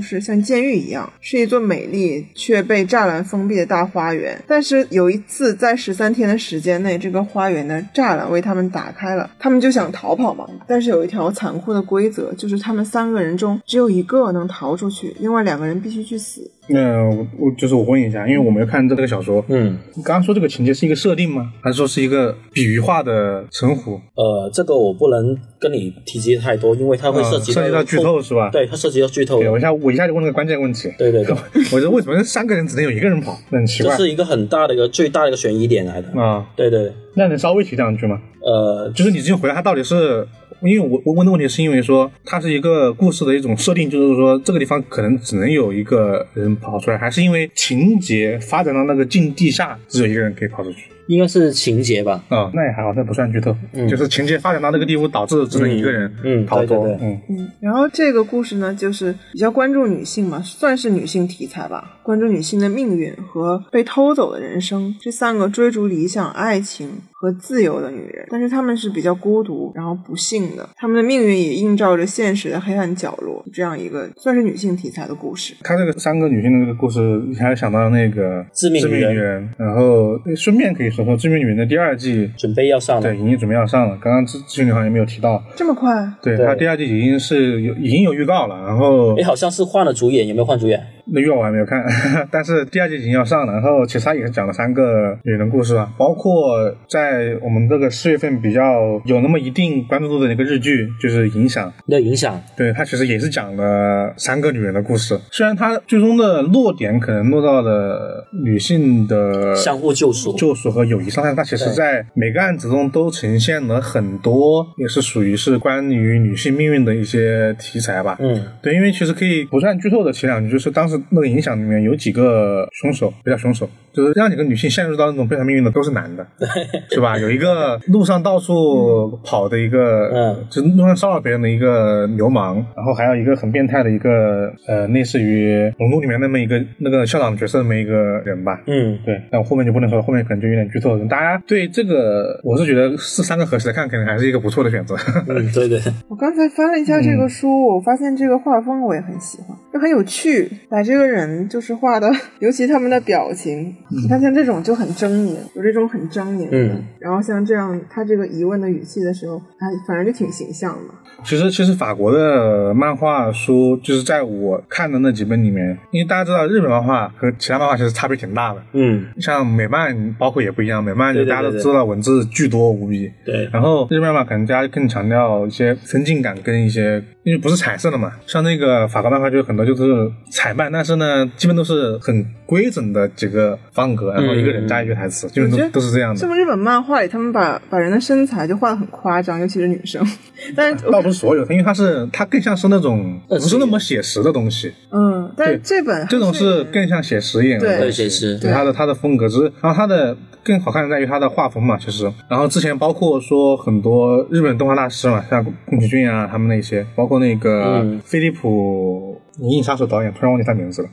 [0.00, 4.40] 是像监狱一样，是一座美丽却被栅栏封闭的大花园。
[4.46, 10.46] 但是有一次，在十三天的时间内，这个花园的栅栏为他们打开了，他们就想逃跑嘛。
[10.66, 16.50] 但是有一条残酷的规则，就是他们三个人中只有一个能逃出去，另外两个人必须去死。
[16.72, 21.52] 那我我就是我问一下，因为我没有看这个小说，嗯，你刚刚说这个情节是一个设定吗？
[21.60, 24.00] 还是说是一个比喻化的称呼？
[24.14, 28.50] 呃，这个我不能跟你提及太多，因为它会涉及呃涉及到剧透是吧？
[28.50, 29.48] 对，它涉及到剧透对，。
[29.48, 31.34] 我一下我一下就问了个关键问题，对对对，
[31.72, 33.36] 我说为什么三个人只能有一个人跑？
[33.50, 36.08] 那很奇怪这是一个很大的一个最大的一个悬疑点来的。
[36.20, 36.46] 啊。
[36.56, 38.20] 对对，那能稍微提两句吗？
[38.42, 40.26] 呃，就是你之前回答他到底是，
[40.62, 50.90] 因为我我问的问题是因为说它是一个故事的一种设定，就是说这个地方可能只能有一个人跑出来，还是因为情节发展到那个境地下，只有一个人可以跑出去？
[51.06, 52.22] 应该是情节吧。
[52.28, 53.52] 啊、那也还好，那不算剧透，
[53.88, 56.98] 就是情节发展到那个地步，导致只能一个人嗯嗯逃脱，对对。
[56.98, 57.20] 对嗯。
[57.30, 66.88] 嗯，然后这个故事呢，就是比较关注女性嘛，算是女性题材吧，关注女性的命运和被偷走的人生，这三个追逐理想、爱情
[67.20, 75.54] 和自由的女人，但是她们是比较孤独，然后不幸的，她们的命运也映照着现实的黑暗角落，这样一个算是女性题材的故事。
[75.62, 83.14] 看这个三个女性的这个故事，还想到那个致命女人女人，然后顺便可以说说《致命女人》的第二季，准备要上了对，。
[83.14, 83.98] 已经准备要上了。
[84.00, 85.90] 刚刚志志女好像没有提到，这么快？
[86.22, 90.82] 对，对它第二季已经是有已经有预告了，然后哎，好像是换了主演，有没有换主演？
[91.06, 91.84] 那月我还没有看，
[92.30, 93.52] 但是第二季已经要上了。
[93.52, 101.68] 然后其实它也是讲了三个女人的故事啊，包括在我们这个四月份比较有那么一定关注度的一个日剧，就是《影响》。
[101.86, 105.18] 那影响，对，它其实也是讲了三个女人的故事。
[105.30, 110.32] 虽然它最终的落点可能落到了女性的相互救赎。
[110.34, 118.16] 救赎和友谊上，但它其实在每个案子中都呈现了很多，也是属于是关于女性命运的一些题材吧。
[118.20, 126.26] 嗯，对，因为其实可以不算剧透的前两句，就是当时那个影响里面有几个凶手，不叫凶手，就是让几个女性陷入到那种悲惨命运的都是男的，
[126.90, 127.16] 是吧？
[127.18, 138.60] 有一个路上到处跑的一个，嗯，就路上骚扰别人的一个流氓，然后还有一个很变态的一个，呃，类似于《龙珠》里面那么一个那个校长角色那么一个人吧。
[138.66, 141.06] 嗯，对，但我后面就不能说，后面可能就有点剧透了。
[141.06, 144.96] 大家对这个，我是觉得是三个合起来看，可能还是一个不错的选择。
[145.28, 150.48] 嗯，对对， 我刚才翻了一下这个书，我发现这个画风我也很喜欢，就很有趣，
[150.80, 160.94] 把这个人就是画的， 尤其他们的表情，你看像这种就很狰狞，有这种很狰狞的，嗯然后像这样他这个疑问的语气的时候，哎，反正就挺形象的。
[161.22, 168.62] 其实，其实法国的漫画书，就是在我看的那几本里面，因为大家知道日本漫画和其他漫画其实差别挺大的。
[168.72, 186.20] 嗯，像美漫，包括也不一样，美漫就大家都知道文字巨多无比，对，然后日漫嘛，可能大家更强调一些分镜感跟一些，因为不是彩色的嘛，像那个法国漫画就很多就是彩漫，但是呢，基本都是很规整的几个方格，然后一个人加一句台词，基本都都是这样的。
[186.20, 190.06] 这么日本漫画里，他们把把人的身材就画的很夸张，尤其是女生，
[190.54, 194.20] 但是倒不是所有，因为它是它更像是那种不是那么写实。
[194.20, 197.76] 的东西，嗯，但是这本还这种是更像写实一点的对。
[197.78, 198.02] 东西。
[198.02, 198.38] 对写实。
[198.38, 202.04] 对它的它的风格，只是然后它的更好看的在于它的画风嘛，其实。
[202.28, 207.98] 然后之前包括说很多日本动画大师嘛，像宫崎骏啊，他们那些，包括那个嗯。
[208.04, 210.88] 飞利浦《银翼杀手》导演，突然忘记他名字了。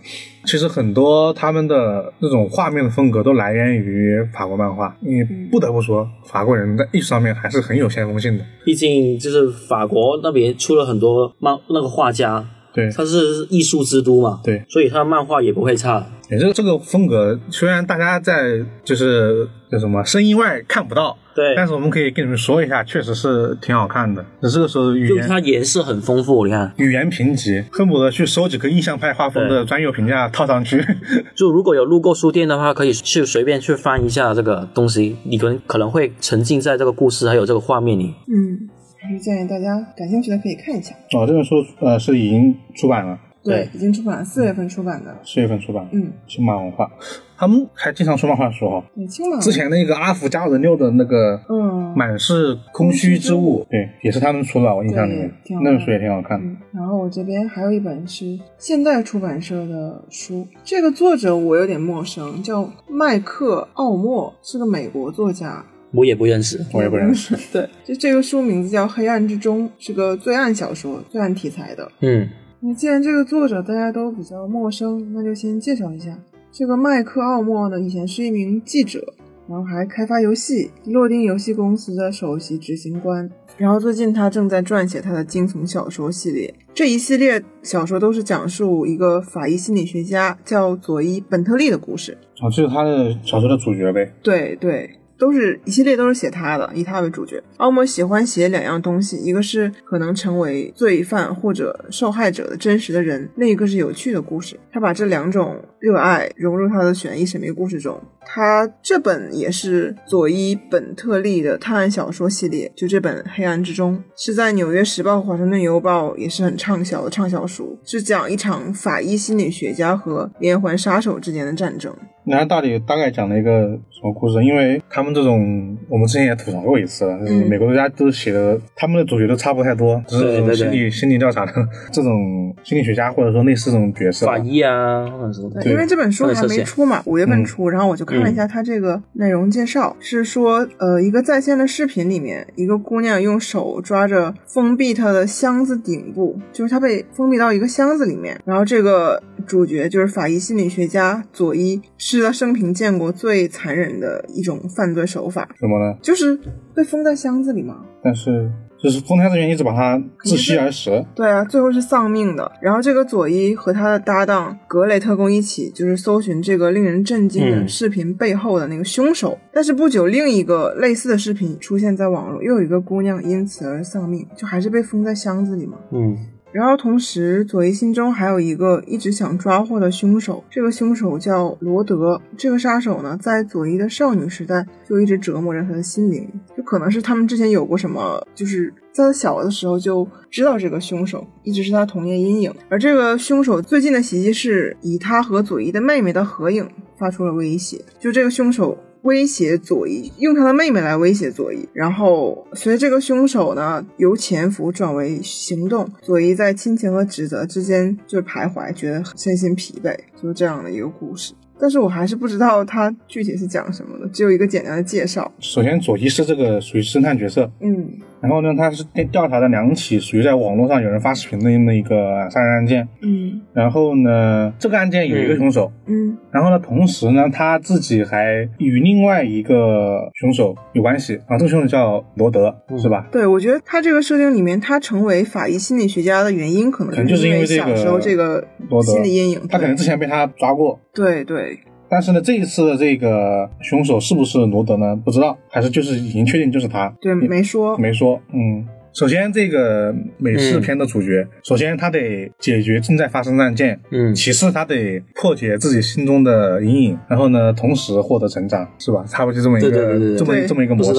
[0.46, 8.46] 其实很多他们的那种画面的风格都来源于法国漫画，你不得不说，法国人在艺术上面还是很有先锋性的。
[8.64, 12.46] 毕竟就是法国那边出了很多漫那个画家，
[12.78, 16.06] 对，它是艺术之都嘛，对所以它的漫画也不会差。
[16.30, 24.24] 也这这个风格，虽然大家在就是叫什么声音外看不到，对但是我们可以跟你们说一下，确实是挺好看的。
[24.42, 30.86] 只是这个时候语言就它颜色很丰富，你看，语言贫瘠，恨不得去收几个印象派画风的专有评价套上去。
[31.34, 38.14] 就如果有路过书店的话，可以去随便去翻一下这个东西，你可能可能会沉浸在这个故事还有这个画面里。
[38.28, 38.70] 嗯，
[39.08, 40.94] 还是建议大家感兴趣的可以看一下。
[41.16, 45.16] 哦，这本书呃是已经出版了，对已经出版了，四月份出版的。
[45.24, 45.88] 四月份出版。
[45.94, 46.92] 嗯，青马文化，
[47.38, 48.84] 他们还经常出漫画书哈。
[48.94, 55.14] 对，青马之前那个阿福加人六的那个嗯满是空虚之物，对，也是他们出的，我印象里
[55.62, 56.46] 那本书也挺好看的。
[56.46, 65.66] 嗯，然后我这边还有一本是现代出版社的书，这个作者我有点陌生，叫麦克奥默，是个美国作家。
[65.92, 67.36] 我也不认识，我也不认识。
[67.52, 71.92] 对，就这个书名字叫《黑暗之中》，是个罪案小说，罪案题材的。
[72.02, 72.28] 嗯，
[72.60, 76.18] 那既然这个作者大家都比较陌生，那就先介绍一下。
[76.52, 79.14] 这个麦克奥默呢，以前是一名记者，
[79.48, 83.30] 然后还开发游戏，洛丁游戏公司的首席执行官。
[83.58, 92.16] 然后最近他正在撰写他的惊悚小说系列，这一系列小说都是讲述一个法医心理学家叫佐伊·本特利的故事。
[92.40, 94.14] 哦，这是他的小说的主角呗。
[94.22, 94.88] 对对，
[95.18, 97.42] 都是一系列都是写他的，以他为主角。
[97.58, 104.60] 奥默喜欢写两样东西，一个是可能成为罪犯或者受害者的真实的人，另一个是有趣的故事。
[104.72, 108.00] 他把这两种热爱融入他的悬疑神秘故事中。
[108.30, 121.96] 他这本也是佐伊·本特利的探案小说系列，就这本《黑暗之中》是在《纽约时报》《华盛顿邮报》也是很畅销的畅销书，是讲一场法医心理学家和连环杀手之间的战争。
[122.30, 124.44] 那它到底大概讲了一个什么故事？
[124.44, 131.54] 因为他们这种，我们之前也吐槽过一次了，就是嗯美国作家都写的，他们的主角都差不太多，只是这种对对对心理心理调查的
[131.94, 134.26] 这种心理学家或者说类似这种角色。
[134.26, 155.98] 法医啊，或者什么的对，因为这本书还没出嘛，五月份出，然后我就看了一下它这个内容介绍，是说，呃，一个在线的视频里面，一个姑娘用手抓着封闭她的箱子顶部，就是她被封闭到一个箱子里面，然后这个主角就是法医心理学家佐伊，是他生平见过最残忍的一种犯罪手法，怎么呢？
[156.02, 156.38] 就是
[156.74, 157.78] 被封在箱子里嘛。
[158.04, 158.50] 但是
[158.82, 161.04] 就是丰田这边一直把他窒息而死。
[161.16, 162.52] 对啊，最后是丧命的。
[162.62, 169.38] 然后这个佐伊和他的搭档格雷特工一起，就是搜寻这个令人震惊的嗯视频背后的那个凶手。
[169.52, 175.78] 但是不久，另一个类似的视频出现在网络，又有一个姑娘因此而丧命，就还是被封在箱子里嘛。
[175.92, 176.16] 嗯，
[176.58, 182.20] 然后同时佐伊心中还有一个一直想抓获的凶手，这个凶手叫罗德。
[182.36, 192.52] 这个杀手呢，在佐伊的少女时代就一直折磨着她的心灵，就可能是他们之前有过什么，就是在他小的时候就知道这个凶手，一直是他童年阴影。
[192.70, 196.68] 而这个凶手最近的袭击是以他和佐伊的妹妹的合影
[196.98, 198.76] 发出了威胁，就这个凶手。
[199.08, 211.34] 威胁佐伊，用他的妹妹来威胁佐伊，然后随着这个凶手呢由潜伏转为行动，佐伊在亲情和指责之间就徘徊，觉得身心疲惫，就是这样的一个故事。
[211.60, 215.32] 但是我还是不知道它具体是讲什么的，只有一个简单的介绍。
[215.40, 217.90] 首先，佐伊是这个属于侦探角色，嗯，
[218.22, 223.42] 然后呢，他是调查的两起属于在网络上有人发视频的那么一个杀人案件，嗯。
[223.54, 226.18] 然后呢，这个案件有一个凶手，嗯。
[226.32, 231.16] 然后呢，同时呢，他自己还与另外一个凶手有关系。
[231.28, 233.08] 啊，这个凶手叫罗德，是吧？
[233.12, 238.92] 对，我觉得他这个设定里面，他成为法医心理学家的原因，可能可能就是因为为这个小时候这个罗德。
[238.92, 239.48] 心理阴影。
[239.48, 241.60] 他可能之前被他抓过，对对，
[241.90, 244.96] 但是呢，这一次的这个凶手是不是罗德呢？
[244.96, 246.94] 不知道，还是就是已经确定就是他？
[247.02, 247.78] 对，没说。
[247.78, 248.22] 没说。
[248.34, 259.06] 嗯，首先这个美式片的主角，首先他得解决正在发生的案件，嗯其次他得破解自己心中的阴影，然后呢，同时获得成长，是吧？
[259.08, 260.92] 差不多就这么一个对对对对对这么这么一个模式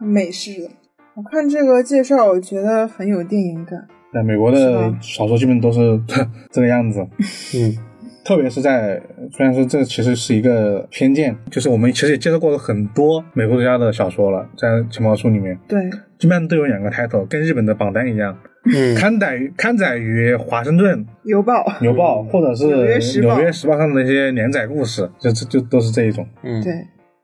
[0.00, 0.70] 美式的。
[1.14, 3.86] 我看这个介绍，我觉得很有电影感。
[4.12, 6.00] 对，美国的小说基本都是
[6.50, 7.06] 这个样子。
[7.54, 7.76] 嗯
[8.24, 9.00] 特别是在，
[9.32, 15.78] 虽然说这其实是一个偏见，就是我们其实也接触过了很多美国作家的小说了，在情报书里面，对，
[16.18, 18.36] 基本上都有两个 title，跟日本的榜单一样，
[18.74, 18.94] 嗯。
[18.94, 21.64] 刊载于刊载于华盛顿邮报。
[21.82, 23.36] 邮报或者是纽约时报。
[23.36, 26.26] 纽约时报上的一些连载故事，就就就都是这一种。
[26.42, 26.72] 嗯，对，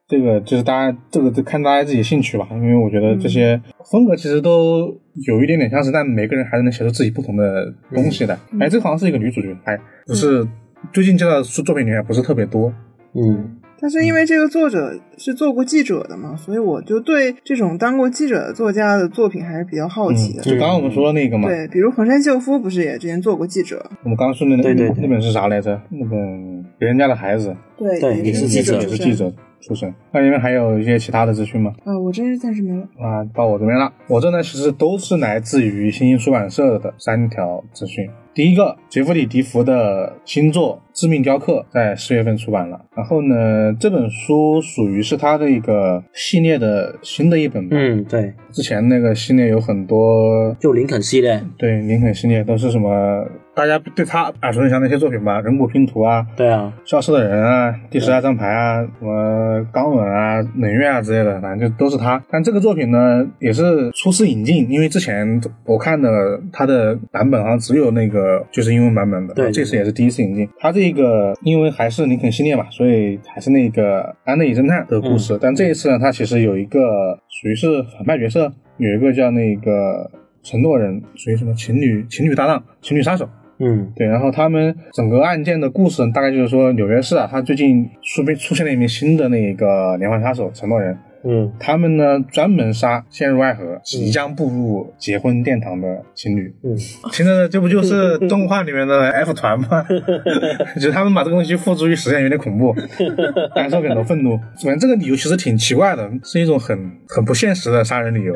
[0.06, 3.58] 这个就是大家这个就看大家自己兴趣吧，因为我觉得这些
[3.90, 4.94] 风格其实都
[5.26, 8.38] 有一点点相似，但每个人还是能写出自己不同的东西的。
[8.60, 10.46] 哎，这个好像是一个女主角，还不是
[10.92, 12.72] 最近介绍的作作品里面不是特别多。
[13.14, 20.42] 嗯但是因为这个作者是做过记者的嘛，所以我就对这种当过记者的作家的作品还是比较好奇的。
[20.42, 23.82] 就刚刚我们说的那个嘛，对，比如横山秀夫不是也之前做过记者？
[24.02, 25.80] 我们刚刚说的那对对对那本是啥来着？
[25.88, 29.92] 那本别人家的孩子，对对也是记者也是记者出身。
[30.12, 31.72] 那你们还有一些其他的资讯吗？
[31.84, 32.82] 啊，我这是暂时没了。
[32.98, 33.90] 啊，到我这边了。
[34.06, 38.06] 我这呢其实都是来自于新星出版社的三条资讯。
[38.32, 42.80] 第一个，杰弗里·迪福的新作《致命雕刻》在四月份出版了。
[42.94, 47.76] 然后呢，这本书属于是他的一个系列的新的一本吧。
[47.76, 53.26] 嗯，对，之前那个系列有很多，就林肯系列，对林肯系列都是什么？
[53.60, 62.24] 大家对他耳熟能详的一些作品吧，《人骨拼图》啊，对啊，消失的人啊，第十二张牌啊，什么钢吻啊、冷月啊之类的，反正就都是他。
[62.30, 70.48] 但这个作品呢，也是初次引进，因为之前我看的他的版本好像只有那个就是英文版本的，对对这次也是第一次引进。
[70.58, 75.38] 他这个因为还是林肯系列嘛，所以还是那个安内侦探的故事。
[75.38, 76.80] 但这一次呢，他其实有一个
[77.28, 80.10] 属于是反派角色，有一个叫那个
[80.42, 83.28] 承诺人，属于什么情侣情侣搭档、情侣杀手。
[83.60, 83.92] 嗯。
[83.94, 96.54] 对，然后他们整个案件的故事大概就是说，纽约市啊，他最近出被出现了一名新的那个连环杀手承诺人，嗯他们呢专门杀陷入爱河、即将步入结婚殿堂的情侣。
[96.62, 96.76] 嗯，
[97.12, 99.84] 听着这不就是动画里面的 F 团吗？
[100.80, 102.74] 就他们把这个东西付诸于实践，有点恐怖，
[103.54, 104.38] 感受很多愤怒。
[104.62, 108.34] 反正这个理由其实挺奇怪的，是一种很很不现实的杀人理由。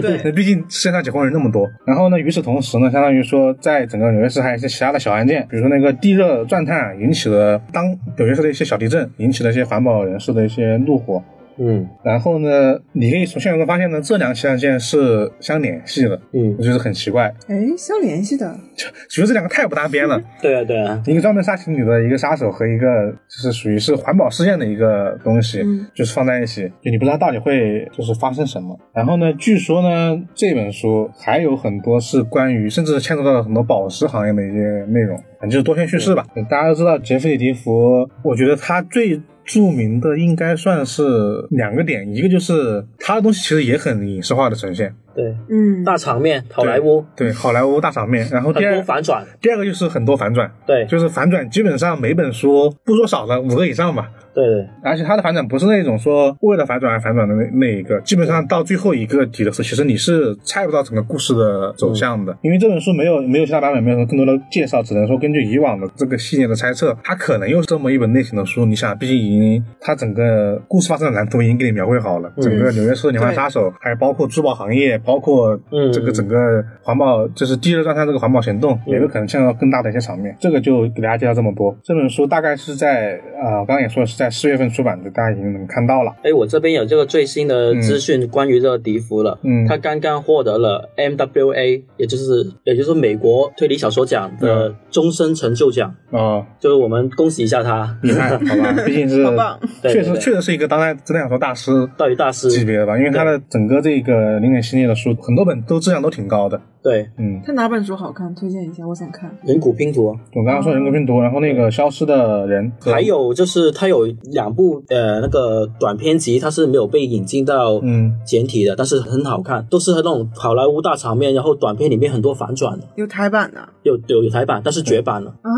[0.00, 1.68] 对，毕竟世界上结婚人那么多。
[1.86, 11.22] 然后呢，与此同时呢，相当于说，在整个纽约市还有一些其他的小案件，比如说那个地热钻探引起了当纽约市的一些小地震，引起了一些环保人士的一些怒火。
[11.58, 18.54] 嗯然后呢，你可以从现有中发现呢，这两起案件是相联系的，嗯我，觉得很奇怪，哎，相联系的。
[18.76, 20.20] 就觉得这两个太不搭边了。
[20.42, 28.78] 对啊对啊，一个专门杀情侣的一个杀手和一个就是属于是环保事件的一个东西，嗯就是放在一起，就你不知道到底会就是发生什么。
[28.94, 36.26] 然后呢，据说呢这本书还有很多是关于甚至牵扯到了很多宝石行业的一些内容，反正就是多线叙事吧。
[36.50, 39.20] 大家都知道杰弗里·迪福，我觉得他最。
[39.46, 41.02] 著名的应该算是
[41.50, 48.28] 两个点，一个就是他的东西其实也很影视化的呈现，对，嗯，大场面，好莱坞，对好莱坞大场面。
[48.30, 50.84] 然后第二多反转，第二个就是很多反转，对。
[50.86, 54.10] 就是反转，基本上每本书不说少了五个以上吧。
[54.36, 68.66] 对对，而且它的反转不是那种说为了反转而反转的那那一个，基本上到最后一个题的时候，其实你是猜不到整个故事的走向的，因为这本书没有没有其他版本，没有更多的介绍，只能说根据以往的这个系列的猜测，它可能又是这么一本类型的书。
[68.66, 80.36] 你想，毕竟已经它整个故事发生的蓝图已经给你描绘好了，整个纽约市的连环杀手，还有包括珠宝行业，包括嗯这个整个环保，就是第二战它这个环保行动，也有可能牵扯到更大的一些场面。
[80.38, 81.74] 这个就给大家介绍这么多。
[81.82, 86.14] 这本书大概是在呃，刚刚也说了是在四月份出版的，大家已经能看到了。
[86.22, 89.66] 哎，我这边有这个最新的资讯关于这个笛福了，嗯。
[89.66, 99.58] 他刚刚获得了 MWA，也就是也就是美国推理小说奖的终身成就奖，哦，就是我们恭喜一下他，厉害，好吧， 毕竟是好棒。
[99.82, 106.60] 确实确实是一个当代侦探小说大师到底大师，级别的吧，因为他的整个这个灵感系列的书，很多本都质量都挺高的。
[106.86, 107.10] 对。
[107.18, 108.32] 嗯，他哪本书好看？
[108.34, 109.28] 推荐一下，我想看。
[109.44, 110.08] 人骨拼图。
[110.08, 110.20] 啊。
[110.34, 118.14] 我刚刚说人骨拼图，然后那个消失的人，还有就是，他有两部呃那个短篇集，它是没有被引进到嗯。
[118.24, 123.58] 简体的，但是很好看，都是那种好莱坞大场面，然后短片里面很多反转的，有台版的？
[123.82, 125.50] 有有有台版，但是绝版了，啊，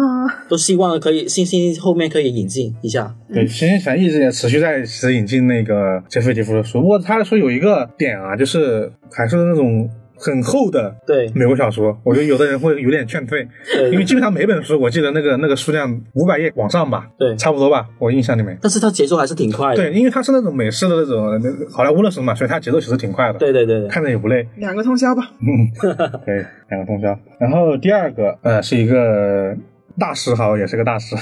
[0.48, 3.14] 都希望可以星星后面可以引进一下。
[3.32, 9.88] 对，星星想一直也持续在其实引进那个杰弗里·迪夫的书，不过他的书有一个点啊，就是还是那种
[10.18, 18.58] 很厚的对美国小说，我觉得有的人会 有点劝退，对，因为基本上每本书我记得那个那个数量五百页往上吧，对差不多吧，我印象里面。
[18.60, 19.76] 但是它节奏还是挺快的。
[19.76, 24.46] 对，因为它是那种美式的那种那个好莱坞的书嘛，所以它节奏其实挺快的，对对对对，看着也不累。
[24.56, 25.22] 两个通宵吧。
[26.24, 27.18] 可以，两个通宵。
[27.38, 29.56] 然后第二个，呃，是一个
[29.98, 31.14] 大师，好，也是个大师，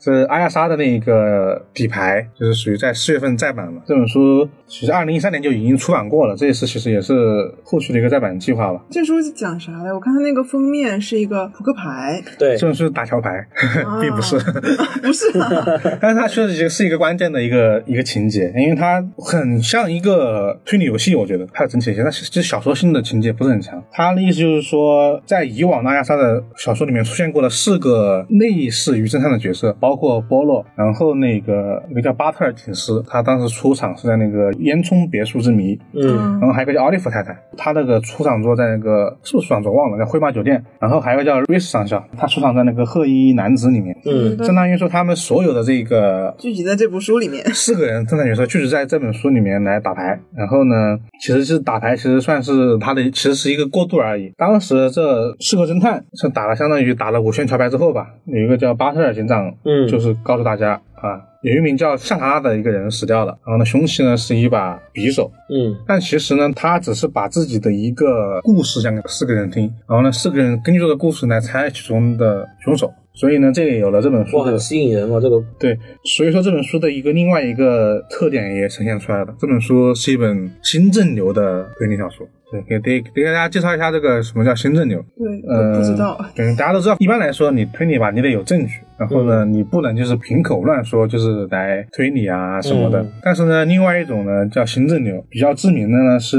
[0.00, 3.82] 是阿亚莎的那个底牌，就是属于在四月份再版了。
[3.86, 7.14] 这本书其实二零一三年就已经出版过了，这一次其实也是
[7.62, 8.82] 后续的一个再版计划吧。
[8.90, 9.94] 这书是讲啥的？
[9.94, 13.46] 我看它那个封面是一个扑克牌，对这本书是打桥牌，
[14.00, 14.38] 并不是。
[15.02, 15.64] 不是啊，
[16.00, 23.82] 但是它确实是一个关键的一个一个情节，因为它很像一个推理游戏，我觉得它的整体性，但其实小说性的情节不是很强。
[23.92, 40.64] 它的意思就是说，在以往的阿亚莎的小说里面出现过了四个类似于侦探的角色，包括波洛，然后那个一个叫巴特尔警司，他当时出场是在那个烟囱别墅之谜，嗯然后还有一个叫奥利弗太太，他那个出场作在那个是不是出场作忘了，在灰马酒店。
[40.78, 43.96] 然后还有一个叫瑞斯上校，他出场在那个褐衣男子里面。
[44.04, 47.44] 嗯相当于说他们所有的这个聚集在这部书里面。
[47.52, 50.18] 四个人侦探角色聚集在这本书里面来打牌。
[50.34, 54.32] 然后呢，其实是打牌，其实算是他的，其实是一个过渡而已。
[54.36, 61.20] 当时这四个侦探是打了相当于打了五圈桥牌之后吧，有一个叫巴特尔警长，嗯就是告诉大家啊。
[61.42, 79.34] 有一名叫夏塔拉的一个人死掉了，然后呢，凶器呢是一把匕首，嗯但其实呢，他只是把自己的一个故事讲给四个人听，然后呢，四个人根据这个故事来猜其中的凶手，所以呢，这里有了这本书哇，很吸引人嘛，这个对，所以说这本书的一个另外一个特点也呈现出来了。
[79.38, 82.28] 这本书是一本新正流的推理小说。
[82.50, 85.02] 对，给给给大家介绍一下这个什么叫新正流。
[85.16, 86.20] 对，呃，我不知道。
[86.34, 93.00] 对，大家都知道，一般来说你推理吧，你得有证据，然后呢，你不能就是凭口乱说，就是来推理啊什么的。
[93.00, 96.36] 嗯但是呢，另外一种呢叫新正流，比较知名的呢是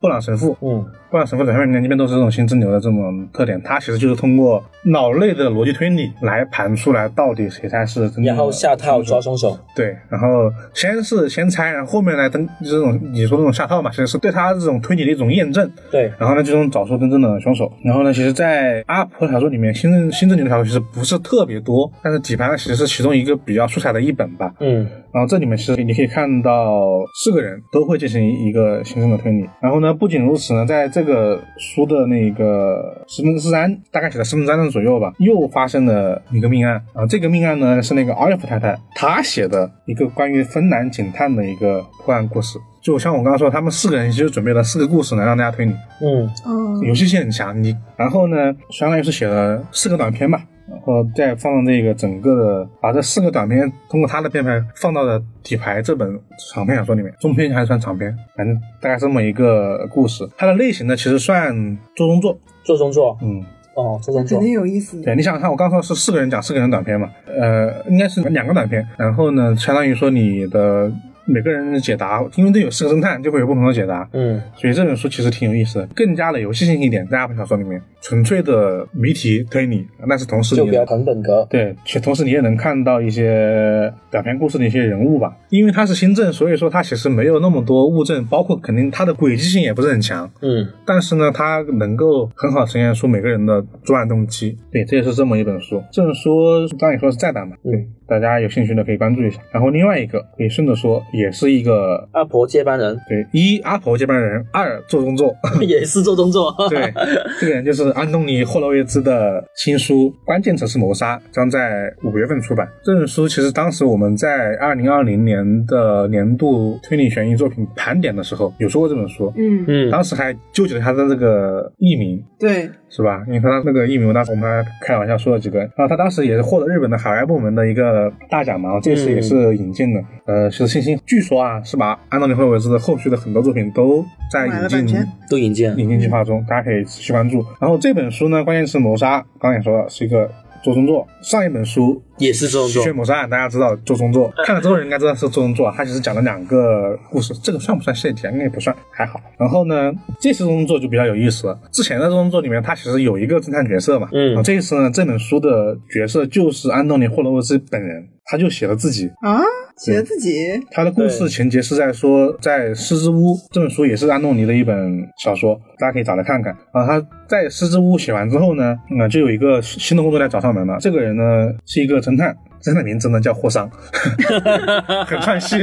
[0.00, 0.56] 布朗神父。
[0.60, 15.68] 嗯布朗神父短片里面基本都是这种新正流的这种特点，他其实就是通过脑内的逻辑推理来盘出来到底谁才是真正的然后下套抓凶手，对，然后先是先猜，然后后面来登这种你说这种下套嘛，其实是对他这种推理的一种验证。
[15.90, 17.72] 对，然后呢，最终找出真正的凶手。
[17.82, 24.52] 然后呢，其实，在阿普小说里面，新正新正流的小说其实不是特别多，但是底盘呢其实是其中一个比较出彩的一本吧。
[24.60, 29.44] 嗯然后这里面其实你可以看到四个人都会进行一个新生的推理。
[29.60, 36.80] 然后呢，不仅如此呢，在这个书的那个十分之三，大概写在十分之三左右吧，又发生了一个命案。
[36.92, 42.56] 啊，这个命案呢是那个奥利弗太太她写的一个关于芬兰警探的一个破案故事。
[42.80, 45.72] 就像我刚刚说，他们四个人其实准备了四个故事来让大家推理。
[46.02, 47.60] 嗯嗯，游戏性很强。
[47.60, 50.40] 你然后呢，相当于是写了四个短片吧，
[50.70, 56.18] 然后再放这个整个的，把这四个短片通过他的编排放到了底牌这本
[56.52, 60.26] 长篇小说里面，中篇还是算长篇，反正大概这么一个故事。
[60.38, 61.52] 它的类型呢，其实算
[61.96, 63.44] 做中作，做中作嗯，
[63.74, 65.02] 哦，做中作肯，定有意思。
[65.02, 70.90] 对，你想想看，我刚说是四个人讲四个人短片嘛，呃，应该是两个短片，然后呢，相当于说你的
[71.24, 74.40] 每个人的解答，因为这有四个侦探，就会有不同的解答，嗯。
[74.56, 85.36] 所以这本书其实挺有意思的，更加的游戏性一点，在阿本小说里面，纯粹的谜题推理，但是同时就比较你也很本格，对，且同时你也能看到一些短篇故事的一些人物吧。
[85.50, 90.66] 因为它是新政，所以说它其实没有那么多物证，包括肯定它的轨迹性也不是很强，嗯。
[90.86, 94.56] 但是呢，它能够很好呈现出每个人的作案动机。
[94.72, 95.82] 对，这也是这么一本书。
[95.92, 99.40] 这本书当然也说是再版吧，对，大家有兴趣的可以关注一下。
[99.52, 105.34] 然后另外一个可以顺着说，也是一个阿婆接班人对一阿婆接班人，二做工作。
[105.62, 106.92] 也是做动作，对，
[107.40, 112.68] 这个人就是安东尼·霍洛维兹的新书《关键城市谋杀》，将在五月份出版。
[112.82, 122.22] 这本书其实当时我们在二零二零年的年度推理悬疑作品盘点的时候有说过这本书，嗯，嗯，当时还纠结了他的这个艺名。
[122.38, 123.22] 对，是吧？
[123.26, 125.58] 因为他那个艺名，当时我们还开玩笑说了几个。
[125.58, 130.00] 然后他当时也是获得日本的海外部门的一个大奖嘛，这次也是引进的。
[130.26, 137.44] 呃，其实星星，据说啊是把安东尼·霍洛维兹的后续的很多作品都在引进都引进，引进计划中，大家可以持续关注。
[137.60, 140.30] 然后这本书呢，关键是谋杀，刚才也说了是一个
[140.62, 141.06] 做中作。
[141.22, 145.72] 上一本书也是做动《作血，谋杀案》，大家知道周中作，看了之后人应该知道是周中作。
[145.76, 148.30] 他其实讲了两个故事，这个算不算泄题啊？
[148.30, 149.20] 应该也不算，还好。
[149.38, 151.60] 然后呢，这次周中作就比较有意思了。
[151.72, 159.08] 之前的中作里面，他其实有一个侦探角色嘛，嗯这一次呢，这本书的角色就是安东尼·霍洛沃斯本人，他就写了自己。
[159.20, 159.40] 啊，
[159.80, 160.36] 写的自己，
[160.70, 166.52] 他的故事情节是在说，在《狮子屋》这本书也是安东尼的一本小说，大家可以找来看看。
[166.72, 170.76] 啊，他在《狮子屋》写完之后呢，那、就有一个新的工作来找上门了。
[170.80, 171.22] 这个人呢
[171.64, 173.70] 是一个侦探，侦探名字呢叫霍桑，
[175.08, 175.56] 很串戏。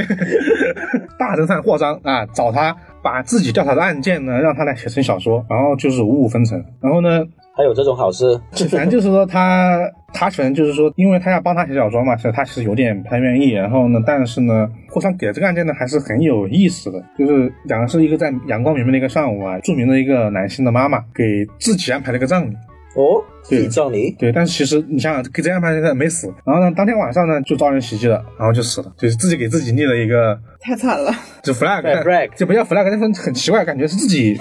[1.20, 6.58] 大侦探霍桑啊，找他把自己调查的案件呢，让他来写成小说，然后就是五五分成。
[6.82, 7.24] 然后呢，
[7.58, 8.40] 还有这种好事，
[8.70, 9.80] 反正就是说他
[10.14, 13.50] 他可能就是说，因为他要帮他写小说嘛，所以他其实有点不太愿意。
[13.50, 21.24] 然后呢，但是呢，霍桑给这个案件呢还是很有意思的，就是讲的是一个在阳光明媚的一个上午啊，著名的一个男性的妈妈给
[21.60, 22.54] 自己安排了一个葬礼。
[22.96, 31.12] 哦，对体葬礼，对，但是其实你想想，给这安排的没死，然后呢，当天晚上呢就遭人袭击了，然后就死了，就是自己给自己立了一个太惨了。
[31.44, 34.36] 就 flag，flag，就不叫 flag，但是很奇怪，感觉是自己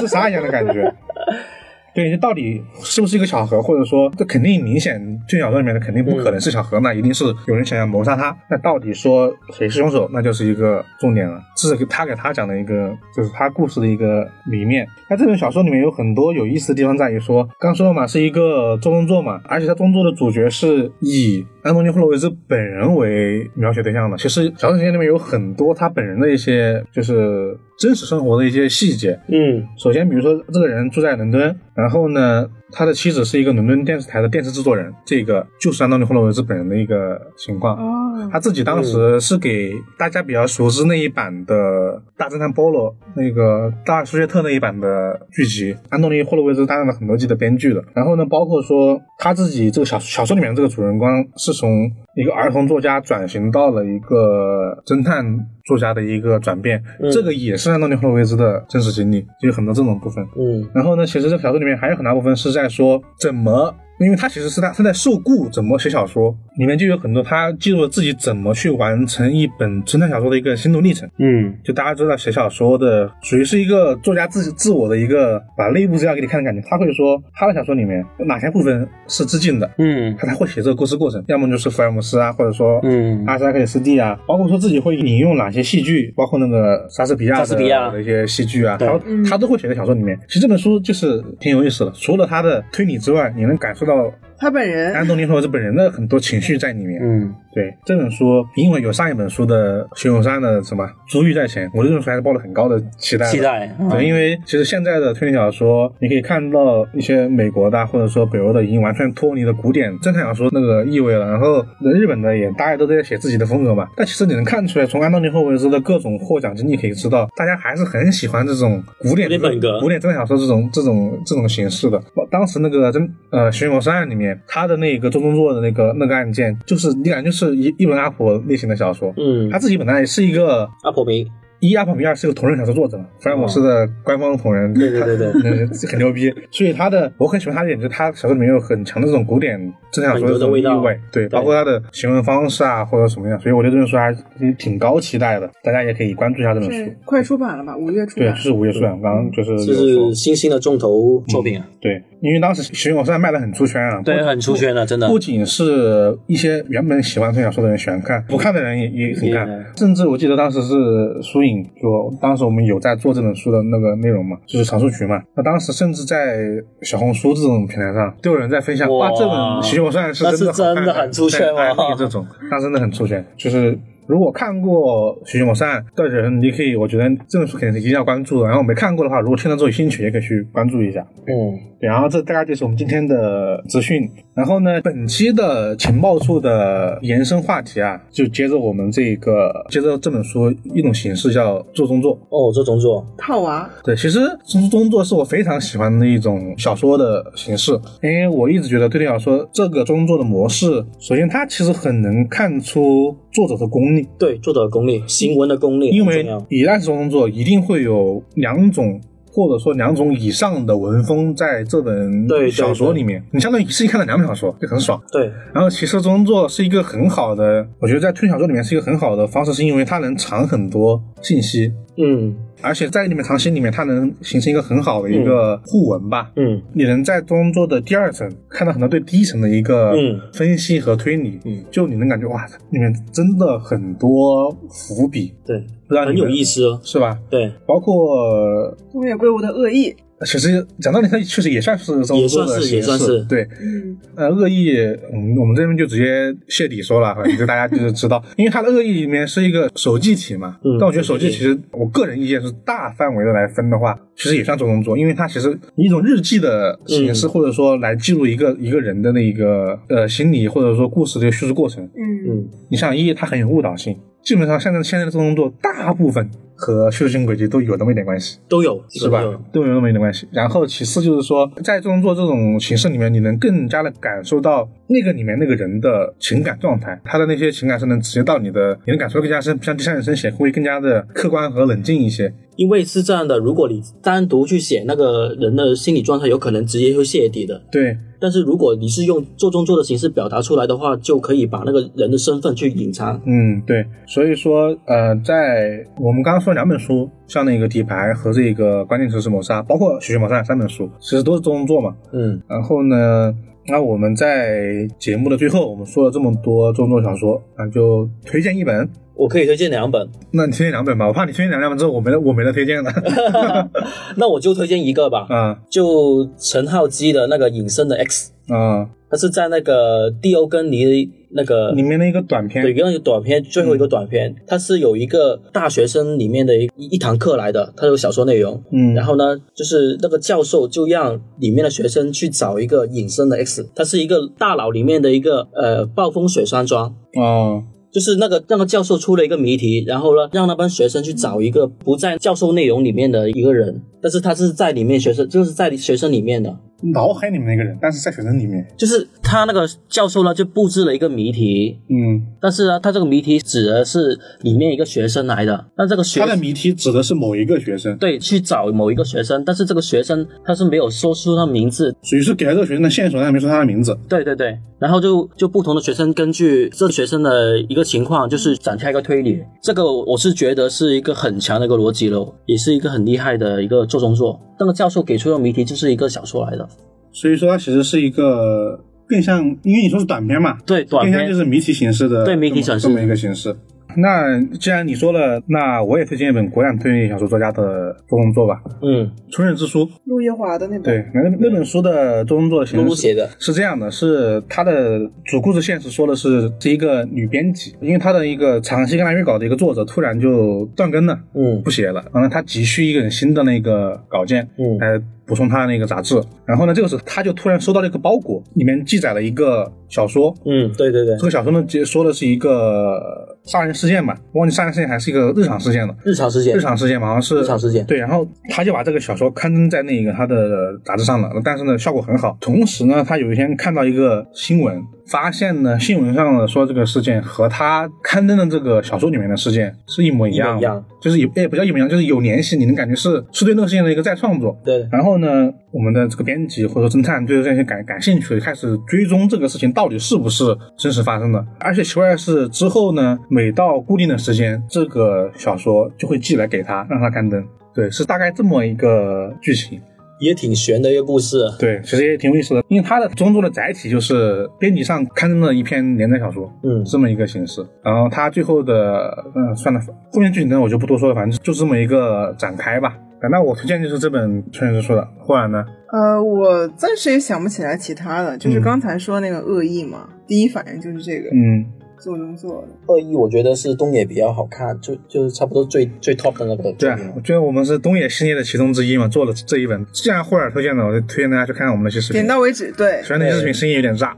[0.00, 0.92] 自杀一样的感觉。
[1.94, 8.36] 对，这到底是不是一个巧合，或者说这肯定明显，这小说里面的肯定不可能是巧合，那一定是有人想要谋杀他。
[8.48, 11.40] 那到底说谁是凶手，那就是一个重点了。
[11.56, 14.86] 这是给他给他讲的一个，就是他故事的一个谜面。
[15.08, 24.16] 那这本小说里面有很多有意思的地方，在于说，刚说了嘛，是一个中东作嘛，而且他中作的主角是以安东尼·霍洛维兹本人为描写对象的。
[24.16, 29.18] 其实小丑时间里面有很多他本人的一些，就是真实生活的一些细节。
[29.28, 37.76] 嗯首先，比如说这个人住在伦敦，然后呢，他的妻子是一个伦敦电视台的电视制作人，这个就是安东尼·霍洛维兹本人的一个情况。
[37.76, 37.99] 哦，
[38.30, 41.54] 他自己当时是给大家比较熟知那一版的
[42.16, 47.82] 《大侦探波罗》那个大舒杰特那一版的剧集，安东尼·霍洛维兹担任了很多季的编剧的。
[47.94, 55.24] 然后呢，包括说他自己这个小小说里面的这个主人公是从一个儿童作家转型到了一个侦探
[55.70, 60.26] 作家的一个转变，嗯这个也是安东尼·霍洛维兹的真实经历，就有很多这种部分。
[60.36, 71.08] 嗯然后呢，其实这个小说里面还有很大部分是在说怎么，因为他其实是他他在受雇怎么写小说，里面就有很多他记录了自己怎么去完成一本侦探小说的一个心路历程。
[71.18, 76.66] 嗯就大家知道写小说的，属于是一个作家自己自我的一个把内部资料给你看的感觉。
[76.68, 90.18] 他会说他的小说里面有哪些部分是致敬的，嗯他才会写这个故事过程，要么就是福尔摩斯啊，或者说嗯阿斯加克里斯蒂啊，包括说自己会引用哪些戏剧，包括那个莎士比亚莎士比亚的一些戏剧啊，对他他都会写在小说里面。
[90.26, 97.00] 其实这本书就是挺有意思的，除了他的推理之外，你能感受到他本人安东尼·霍洛维兹本人的很多情绪在里面。
[97.02, 103.32] 嗯对这本书，因为有上一本书的《熊永山的什么珠玉在前，我对这本书还是抱了很高的期待的。
[103.32, 111.26] 期待，对，因为其实现在的推理小说，你可以看到一些美国的啊或者说北欧的已经完全脱离了古典侦探小说那个意味了。
[111.26, 113.88] 然后日本的也大家都在写自己的风格嘛。
[113.96, 122.00] 但其实你能看出来，从安东尼·霍维兹的各种获奖经历可以知道，大家还是很喜欢这种古典古典本格古典侦探小说这种这种这种形式的。
[122.30, 129.12] 当时那个侦呃《寻魔杀案》里面，他的那个周中作的那个那个案件，就是你感觉就是一一本阿婆类型的小说。
[129.16, 131.26] 嗯他，自己本来也是一个阿婆名，
[131.60, 135.42] 一阿婆米尔是个同人小说作者嘛，福尔摩斯的官方同人，对对对对。
[135.42, 136.32] 对， 很牛逼。
[136.50, 139.58] 所以他的我很喜欢他的一点，就是他小说里面有很强的这种古典
[139.92, 140.80] 正向小说的味道。
[140.80, 144.22] 味，对，包括他的行文方式啊或者什么样，所以我对这本书还是
[144.58, 146.92] 挺高期待的，大家也可以关注一下这本书。
[147.04, 147.76] 快出版了吧？
[147.76, 148.34] 五月出对。
[148.34, 155.08] 是五月出版，刚刚就是这是新兴的重头作品啊，对，因为当时《寻魔山》卖的很出圈啊，对，很出圈的，真的。
[155.08, 159.66] 不仅是一些原本喜欢这小说的人喜欢看，不看的人也也很看。
[159.76, 165.20] 甚至我记得当时是书影说，当时我们有在做这本书的那个内容嘛，就是常书局嘛。
[165.34, 166.38] 那当时甚至在
[166.82, 173.78] 小红书这种平台上，都有人在分享，哇哇，这本《寻魔山》是是真的很出圈对哦安利这种，那真的很出圈，就是。
[174.10, 178.48] 如果看过《寻魔善》的人，你可以，我觉得这本书肯定是一定要关注的。
[178.48, 181.06] 然后没看过的话，如果听了之后有兴趣，也可以去关注一下。
[181.28, 184.02] 嗯，对，然后这大概就是我们今天的资讯。
[184.34, 192.18] 然后呢，本期的情报处的延伸话题啊，就接着我们这个，接着这本书一种形式叫做中作。
[192.30, 206.22] 哦，做中作，套娃，对，其实中中作是我非常喜欢的一种小说的形式，因为我一直觉得推理小说这个中作的模式，首先它其实很能看出作者的功力，对，作者的功力，行文的功力因为。
[206.48, 209.00] 一旦是中作，一定会有两种。
[209.32, 215.00] 或者说两种以上的文风在这本小说里面，你相当于一次性看了两本小说，就很爽。
[215.12, 222.34] 对，然后其实中作是一个很好的，我觉得在推理小说里面是一个很好的方式，是因为它能藏很多信息，嗯。
[222.62, 226.30] 而且在里面藏心里面，它能形成一个很好的一个互文吧。
[226.36, 226.60] 嗯。
[226.74, 230.20] 你能在中作的第二层看到很多对第一层的一个嗯。
[230.32, 231.64] 分析和推理，嗯。
[231.70, 236.80] 就你能感觉哇，里面真的很多伏笔，对，很不知道你有意思哦。
[236.82, 237.18] 是吧？
[237.30, 239.94] 对，包括东野圭吾的恶意，
[240.26, 243.42] 其实讲道理，它确实也算是中也算是作的形式也算是对。
[243.60, 244.76] 嗯，呃，恶意，
[245.12, 261.82] 嗯，我们这边就直接泄底说了，反正就大家就是知道，因为它的恶意里面是一个手记体嘛，嗯但我觉得手记其实我个人意见是大范围的来分的话，其实也算中动作，因为它其实以一种日记的形式，或者说来记录一个一个人的那个呃心理或者说故事的一个叙述过程。
[261.96, 268.38] 嗯，嗯你像一，它很有误导性，基本上现在现在的中动作大部分和叙事性轨迹都有那么一点关系。
[268.48, 269.74] 都有是吧都有？
[269.74, 270.28] 那么一点关系。
[270.30, 282.32] 然后其次就是说，在动作这种形式里面，你能更加的感受到那个里面那个人的情感状态，他的那些情感是能直接到你的，你能感受得更加深，像第三人称写会更加的客观和冷静一些。
[282.56, 287.62] 因为是这样的，如果你单独去写那个人的心理状态，有可能直接会泄底的。
[287.72, 293.20] 对，但是如果你是用做中作的形式表达出来的话，就可以把那个人的身份去隐藏。
[293.24, 301.96] 嗯，对，所以说，呃，在我们刚刚说两本书，像那个底牌和这个关键词是谋杀，包括血血谋杀三本书，其实都是做中作嘛。
[302.12, 303.34] 嗯然后呢，
[303.66, 308.88] 那我们在节目的最后，我们说了这么多中作小说，那就推荐一本。
[309.20, 312.90] 我可以推荐两本，那你推荐两本吧，我怕你推荐两本之后，我没得我没得推荐了。
[314.16, 328.62] 那我就推荐一个吧，嗯就陈浩基的那个《隐身的 X》，嗯，它是在那个蒂欧根尼那个里面的一个短片对，一个短片最后一个短片，它是有一个大学生里面的一一堂课来的，它有小说内容。
[328.72, 336.94] 嗯，然后呢，就是那个教授就让里面的学生去找一个隐身的 X，它是一个大脑里面的一个呃暴风雪山庄。
[337.20, 337.62] 啊
[337.92, 363.96] 就是那个那个教授出了一个谜题，然后呢，让那帮学生去找一个不在教授内容里面的一个人，但是他是在里面学生，就是在学生里面的，脑海里面那个人，但是在学生里面，就是他那个教授呢就布置了一个谜题，嗯，但是呢，他这个谜题指的是里面一个学生来的，那这个学他的谜题指的是某一个学生，对去找某一个学生，但是这个学生他是没有说出他名字，属于是给了这个学生的线索，但没说他的名字。
[364.08, 369.42] 对对对，然后就就不同的学生根据这学生的一个情况，就是展开一个推理。
[369.62, 374.40] 这个我是觉得是一个很强的一个逻辑喽，也是一个很厉害的一个做中作。
[374.58, 376.68] 那个教授给出的谜题就是一个小说来的，
[377.12, 382.88] 所以说，它其实是一个更像，因为你说是短片嘛，对短更像就，是谜题形式的，对谜题形式。
[382.88, 383.54] 这么一个形式。
[383.96, 389.84] 那既然你说了，那我也推荐一本国产推理小说作家的做动作吧，嗯，《春日之书》。
[390.04, 401.60] 陆夜华的那本，对，那那本书的做动作的形式是这样的，是他的主故事线是说的是是一个女编辑，因为她的一个长期跟她约稿的一个作者突然就断更了，嗯。
[401.64, 404.78] 不写了，然后呢，她急需一个人新的那个稿件，嗯。
[404.78, 406.20] 来补充他的那个杂志。
[406.44, 410.34] 然后呢，这个时候他就突然收到了一个包裹，里面记载了一个小说。
[410.44, 413.00] 嗯，对对对这，个小说呢，接说的是一个
[413.44, 415.94] 杀人事件吧，忘记杀人事件还是一个日常事件了。
[416.04, 422.36] 日常事件日，常事件嘛，好像是日常事件对，然后他就把这个小说刊登在那个他的杂志上了，但是呢，效果很好。
[422.40, 434.56] 同时呢，他有一天看到一个新闻，发现呢，新闻上的说这个事件和他刊登的这个小说里面的事件是一模一样的，一一样就是也也不叫一模一样，就是有联系，你能感觉是是对那个事件的一个再创作。
[434.64, 441.44] 对，然后呢，我们的这个编辑或者说侦探对这些感感兴趣，开始追踪这个事情到底是不是真实发生的。
[441.58, 447.44] 而且奇怪的是，之后呢，每到固定的时间，这个小说就会寄来给他，让他刊登。
[447.74, 449.80] 对，是大概这么一个剧情。
[450.20, 451.36] 也挺悬的一个故事。
[451.58, 457.60] 对，其实也挺有意思的，因为它的中作的载体就是编辑上刊登的一篇连载小说，嗯这么一个形式。
[457.82, 459.80] 然后它最后的，嗯，算了，
[460.12, 462.96] 后面剧情呢我就不多说了，反正就这么一个展开吧。
[463.30, 465.62] 那我推荐就是这本《春日之书》的，后来呢？
[465.92, 471.28] 呃，我暂时也想不起来其他的，就是嗯刚才说那个恶意嘛，第一反应就是这个。
[471.28, 471.66] 嗯，
[472.00, 472.68] 做能做的。
[472.86, 479.84] 二一我觉得是东野比较好看，就就是差不多最最 top 的那个对我觉得我们是东野系列的其中之一嘛，做了这一本。
[479.92, 482.26] 既然霍尔推荐的，我就推荐大家去看看我们那些视频点。
[482.26, 484.16] 到为止，对，虽然那些视频声音有点炸。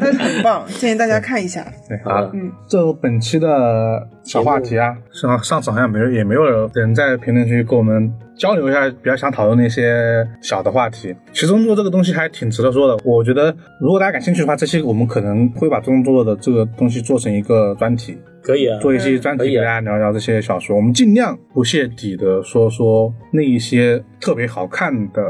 [0.00, 1.64] 但是很棒，建议大家看一下。
[1.88, 11.14] 对，好了，嗯，这本期的小话题啊，上上次好像没有也没有人在评论区给我们交流一下比较想讨论的一些小的话题。
[11.32, 25.22] 其中作这个东西还挺值得说的，我觉得如果大家感兴趣的话，这期我们可能会把中作的这个东西做成一个专题，可以啊，做一些专题可以啊给大家聊聊这些小说，我们尽量不泄底的说说那一些特别好看的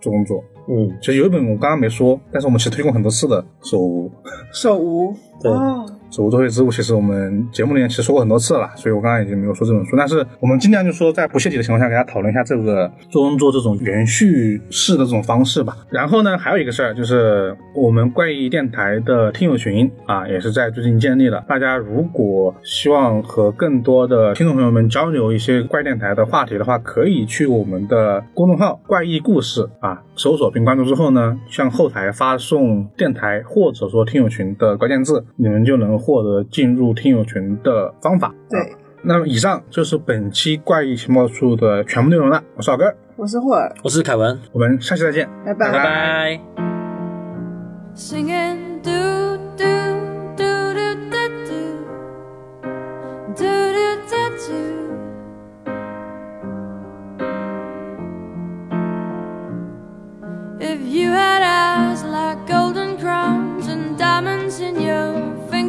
[0.00, 0.42] 中作。
[0.68, 3.40] 嗯，其实有一本我刚刚没说，但是我们其实推过很多次的
[3.70, 4.08] 《手无》。
[4.52, 5.52] 手无，对
[6.22, 9.96] 无作为之物，其实我们节目里面其实说过很多次了，所以我刚刚已经没有说这本书。
[9.96, 15.76] 但是我们尽量就说在不泄题的情况下，给大家讨论一下这个做中做这种延续式的这种方式吧。
[15.90, 21.44] 然后呢，还有一个事儿就是我们怪异电台的听友群啊，也是在最近建立了。
[21.48, 38.32] 大家如果希望和更多的听众朋友们交流一些怪电台的话题的话，可以去我们的公众号“怪异故事”啊搜索并关注之后呢，向后台发送电台或者说听友群的关键字，你们就能获得进入听友群的方法。
[38.48, 42.42] 对啊那么以上就是本期怪异情报处的全部内容了。
[42.56, 46.40] 我是老根，我是霍尔，我是凯文，我们下期再见，拜拜拜拜。
[47.94, 48.90] singing do
[49.56, 49.95] do do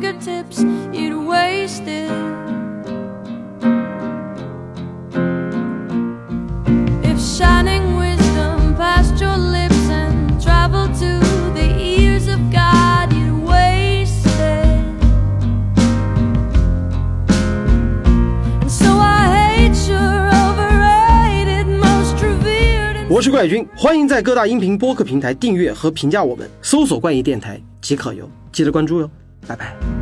[0.07, 0.62] fingertips,
[0.93, 2.09] you'd waste it.
[7.03, 11.18] If shining wisdom passed your lips and traveled to
[11.55, 14.66] the ears of God, you'd waste it.
[18.61, 22.99] And so I hate your overrated, most revered.
[22.99, 29.11] and 我是怪君，欢迎在各大音频播客平台订阅和评价我们，搜索“怪异电台”即可哟，记得关注哟，
[29.45, 29.97] 拜拜。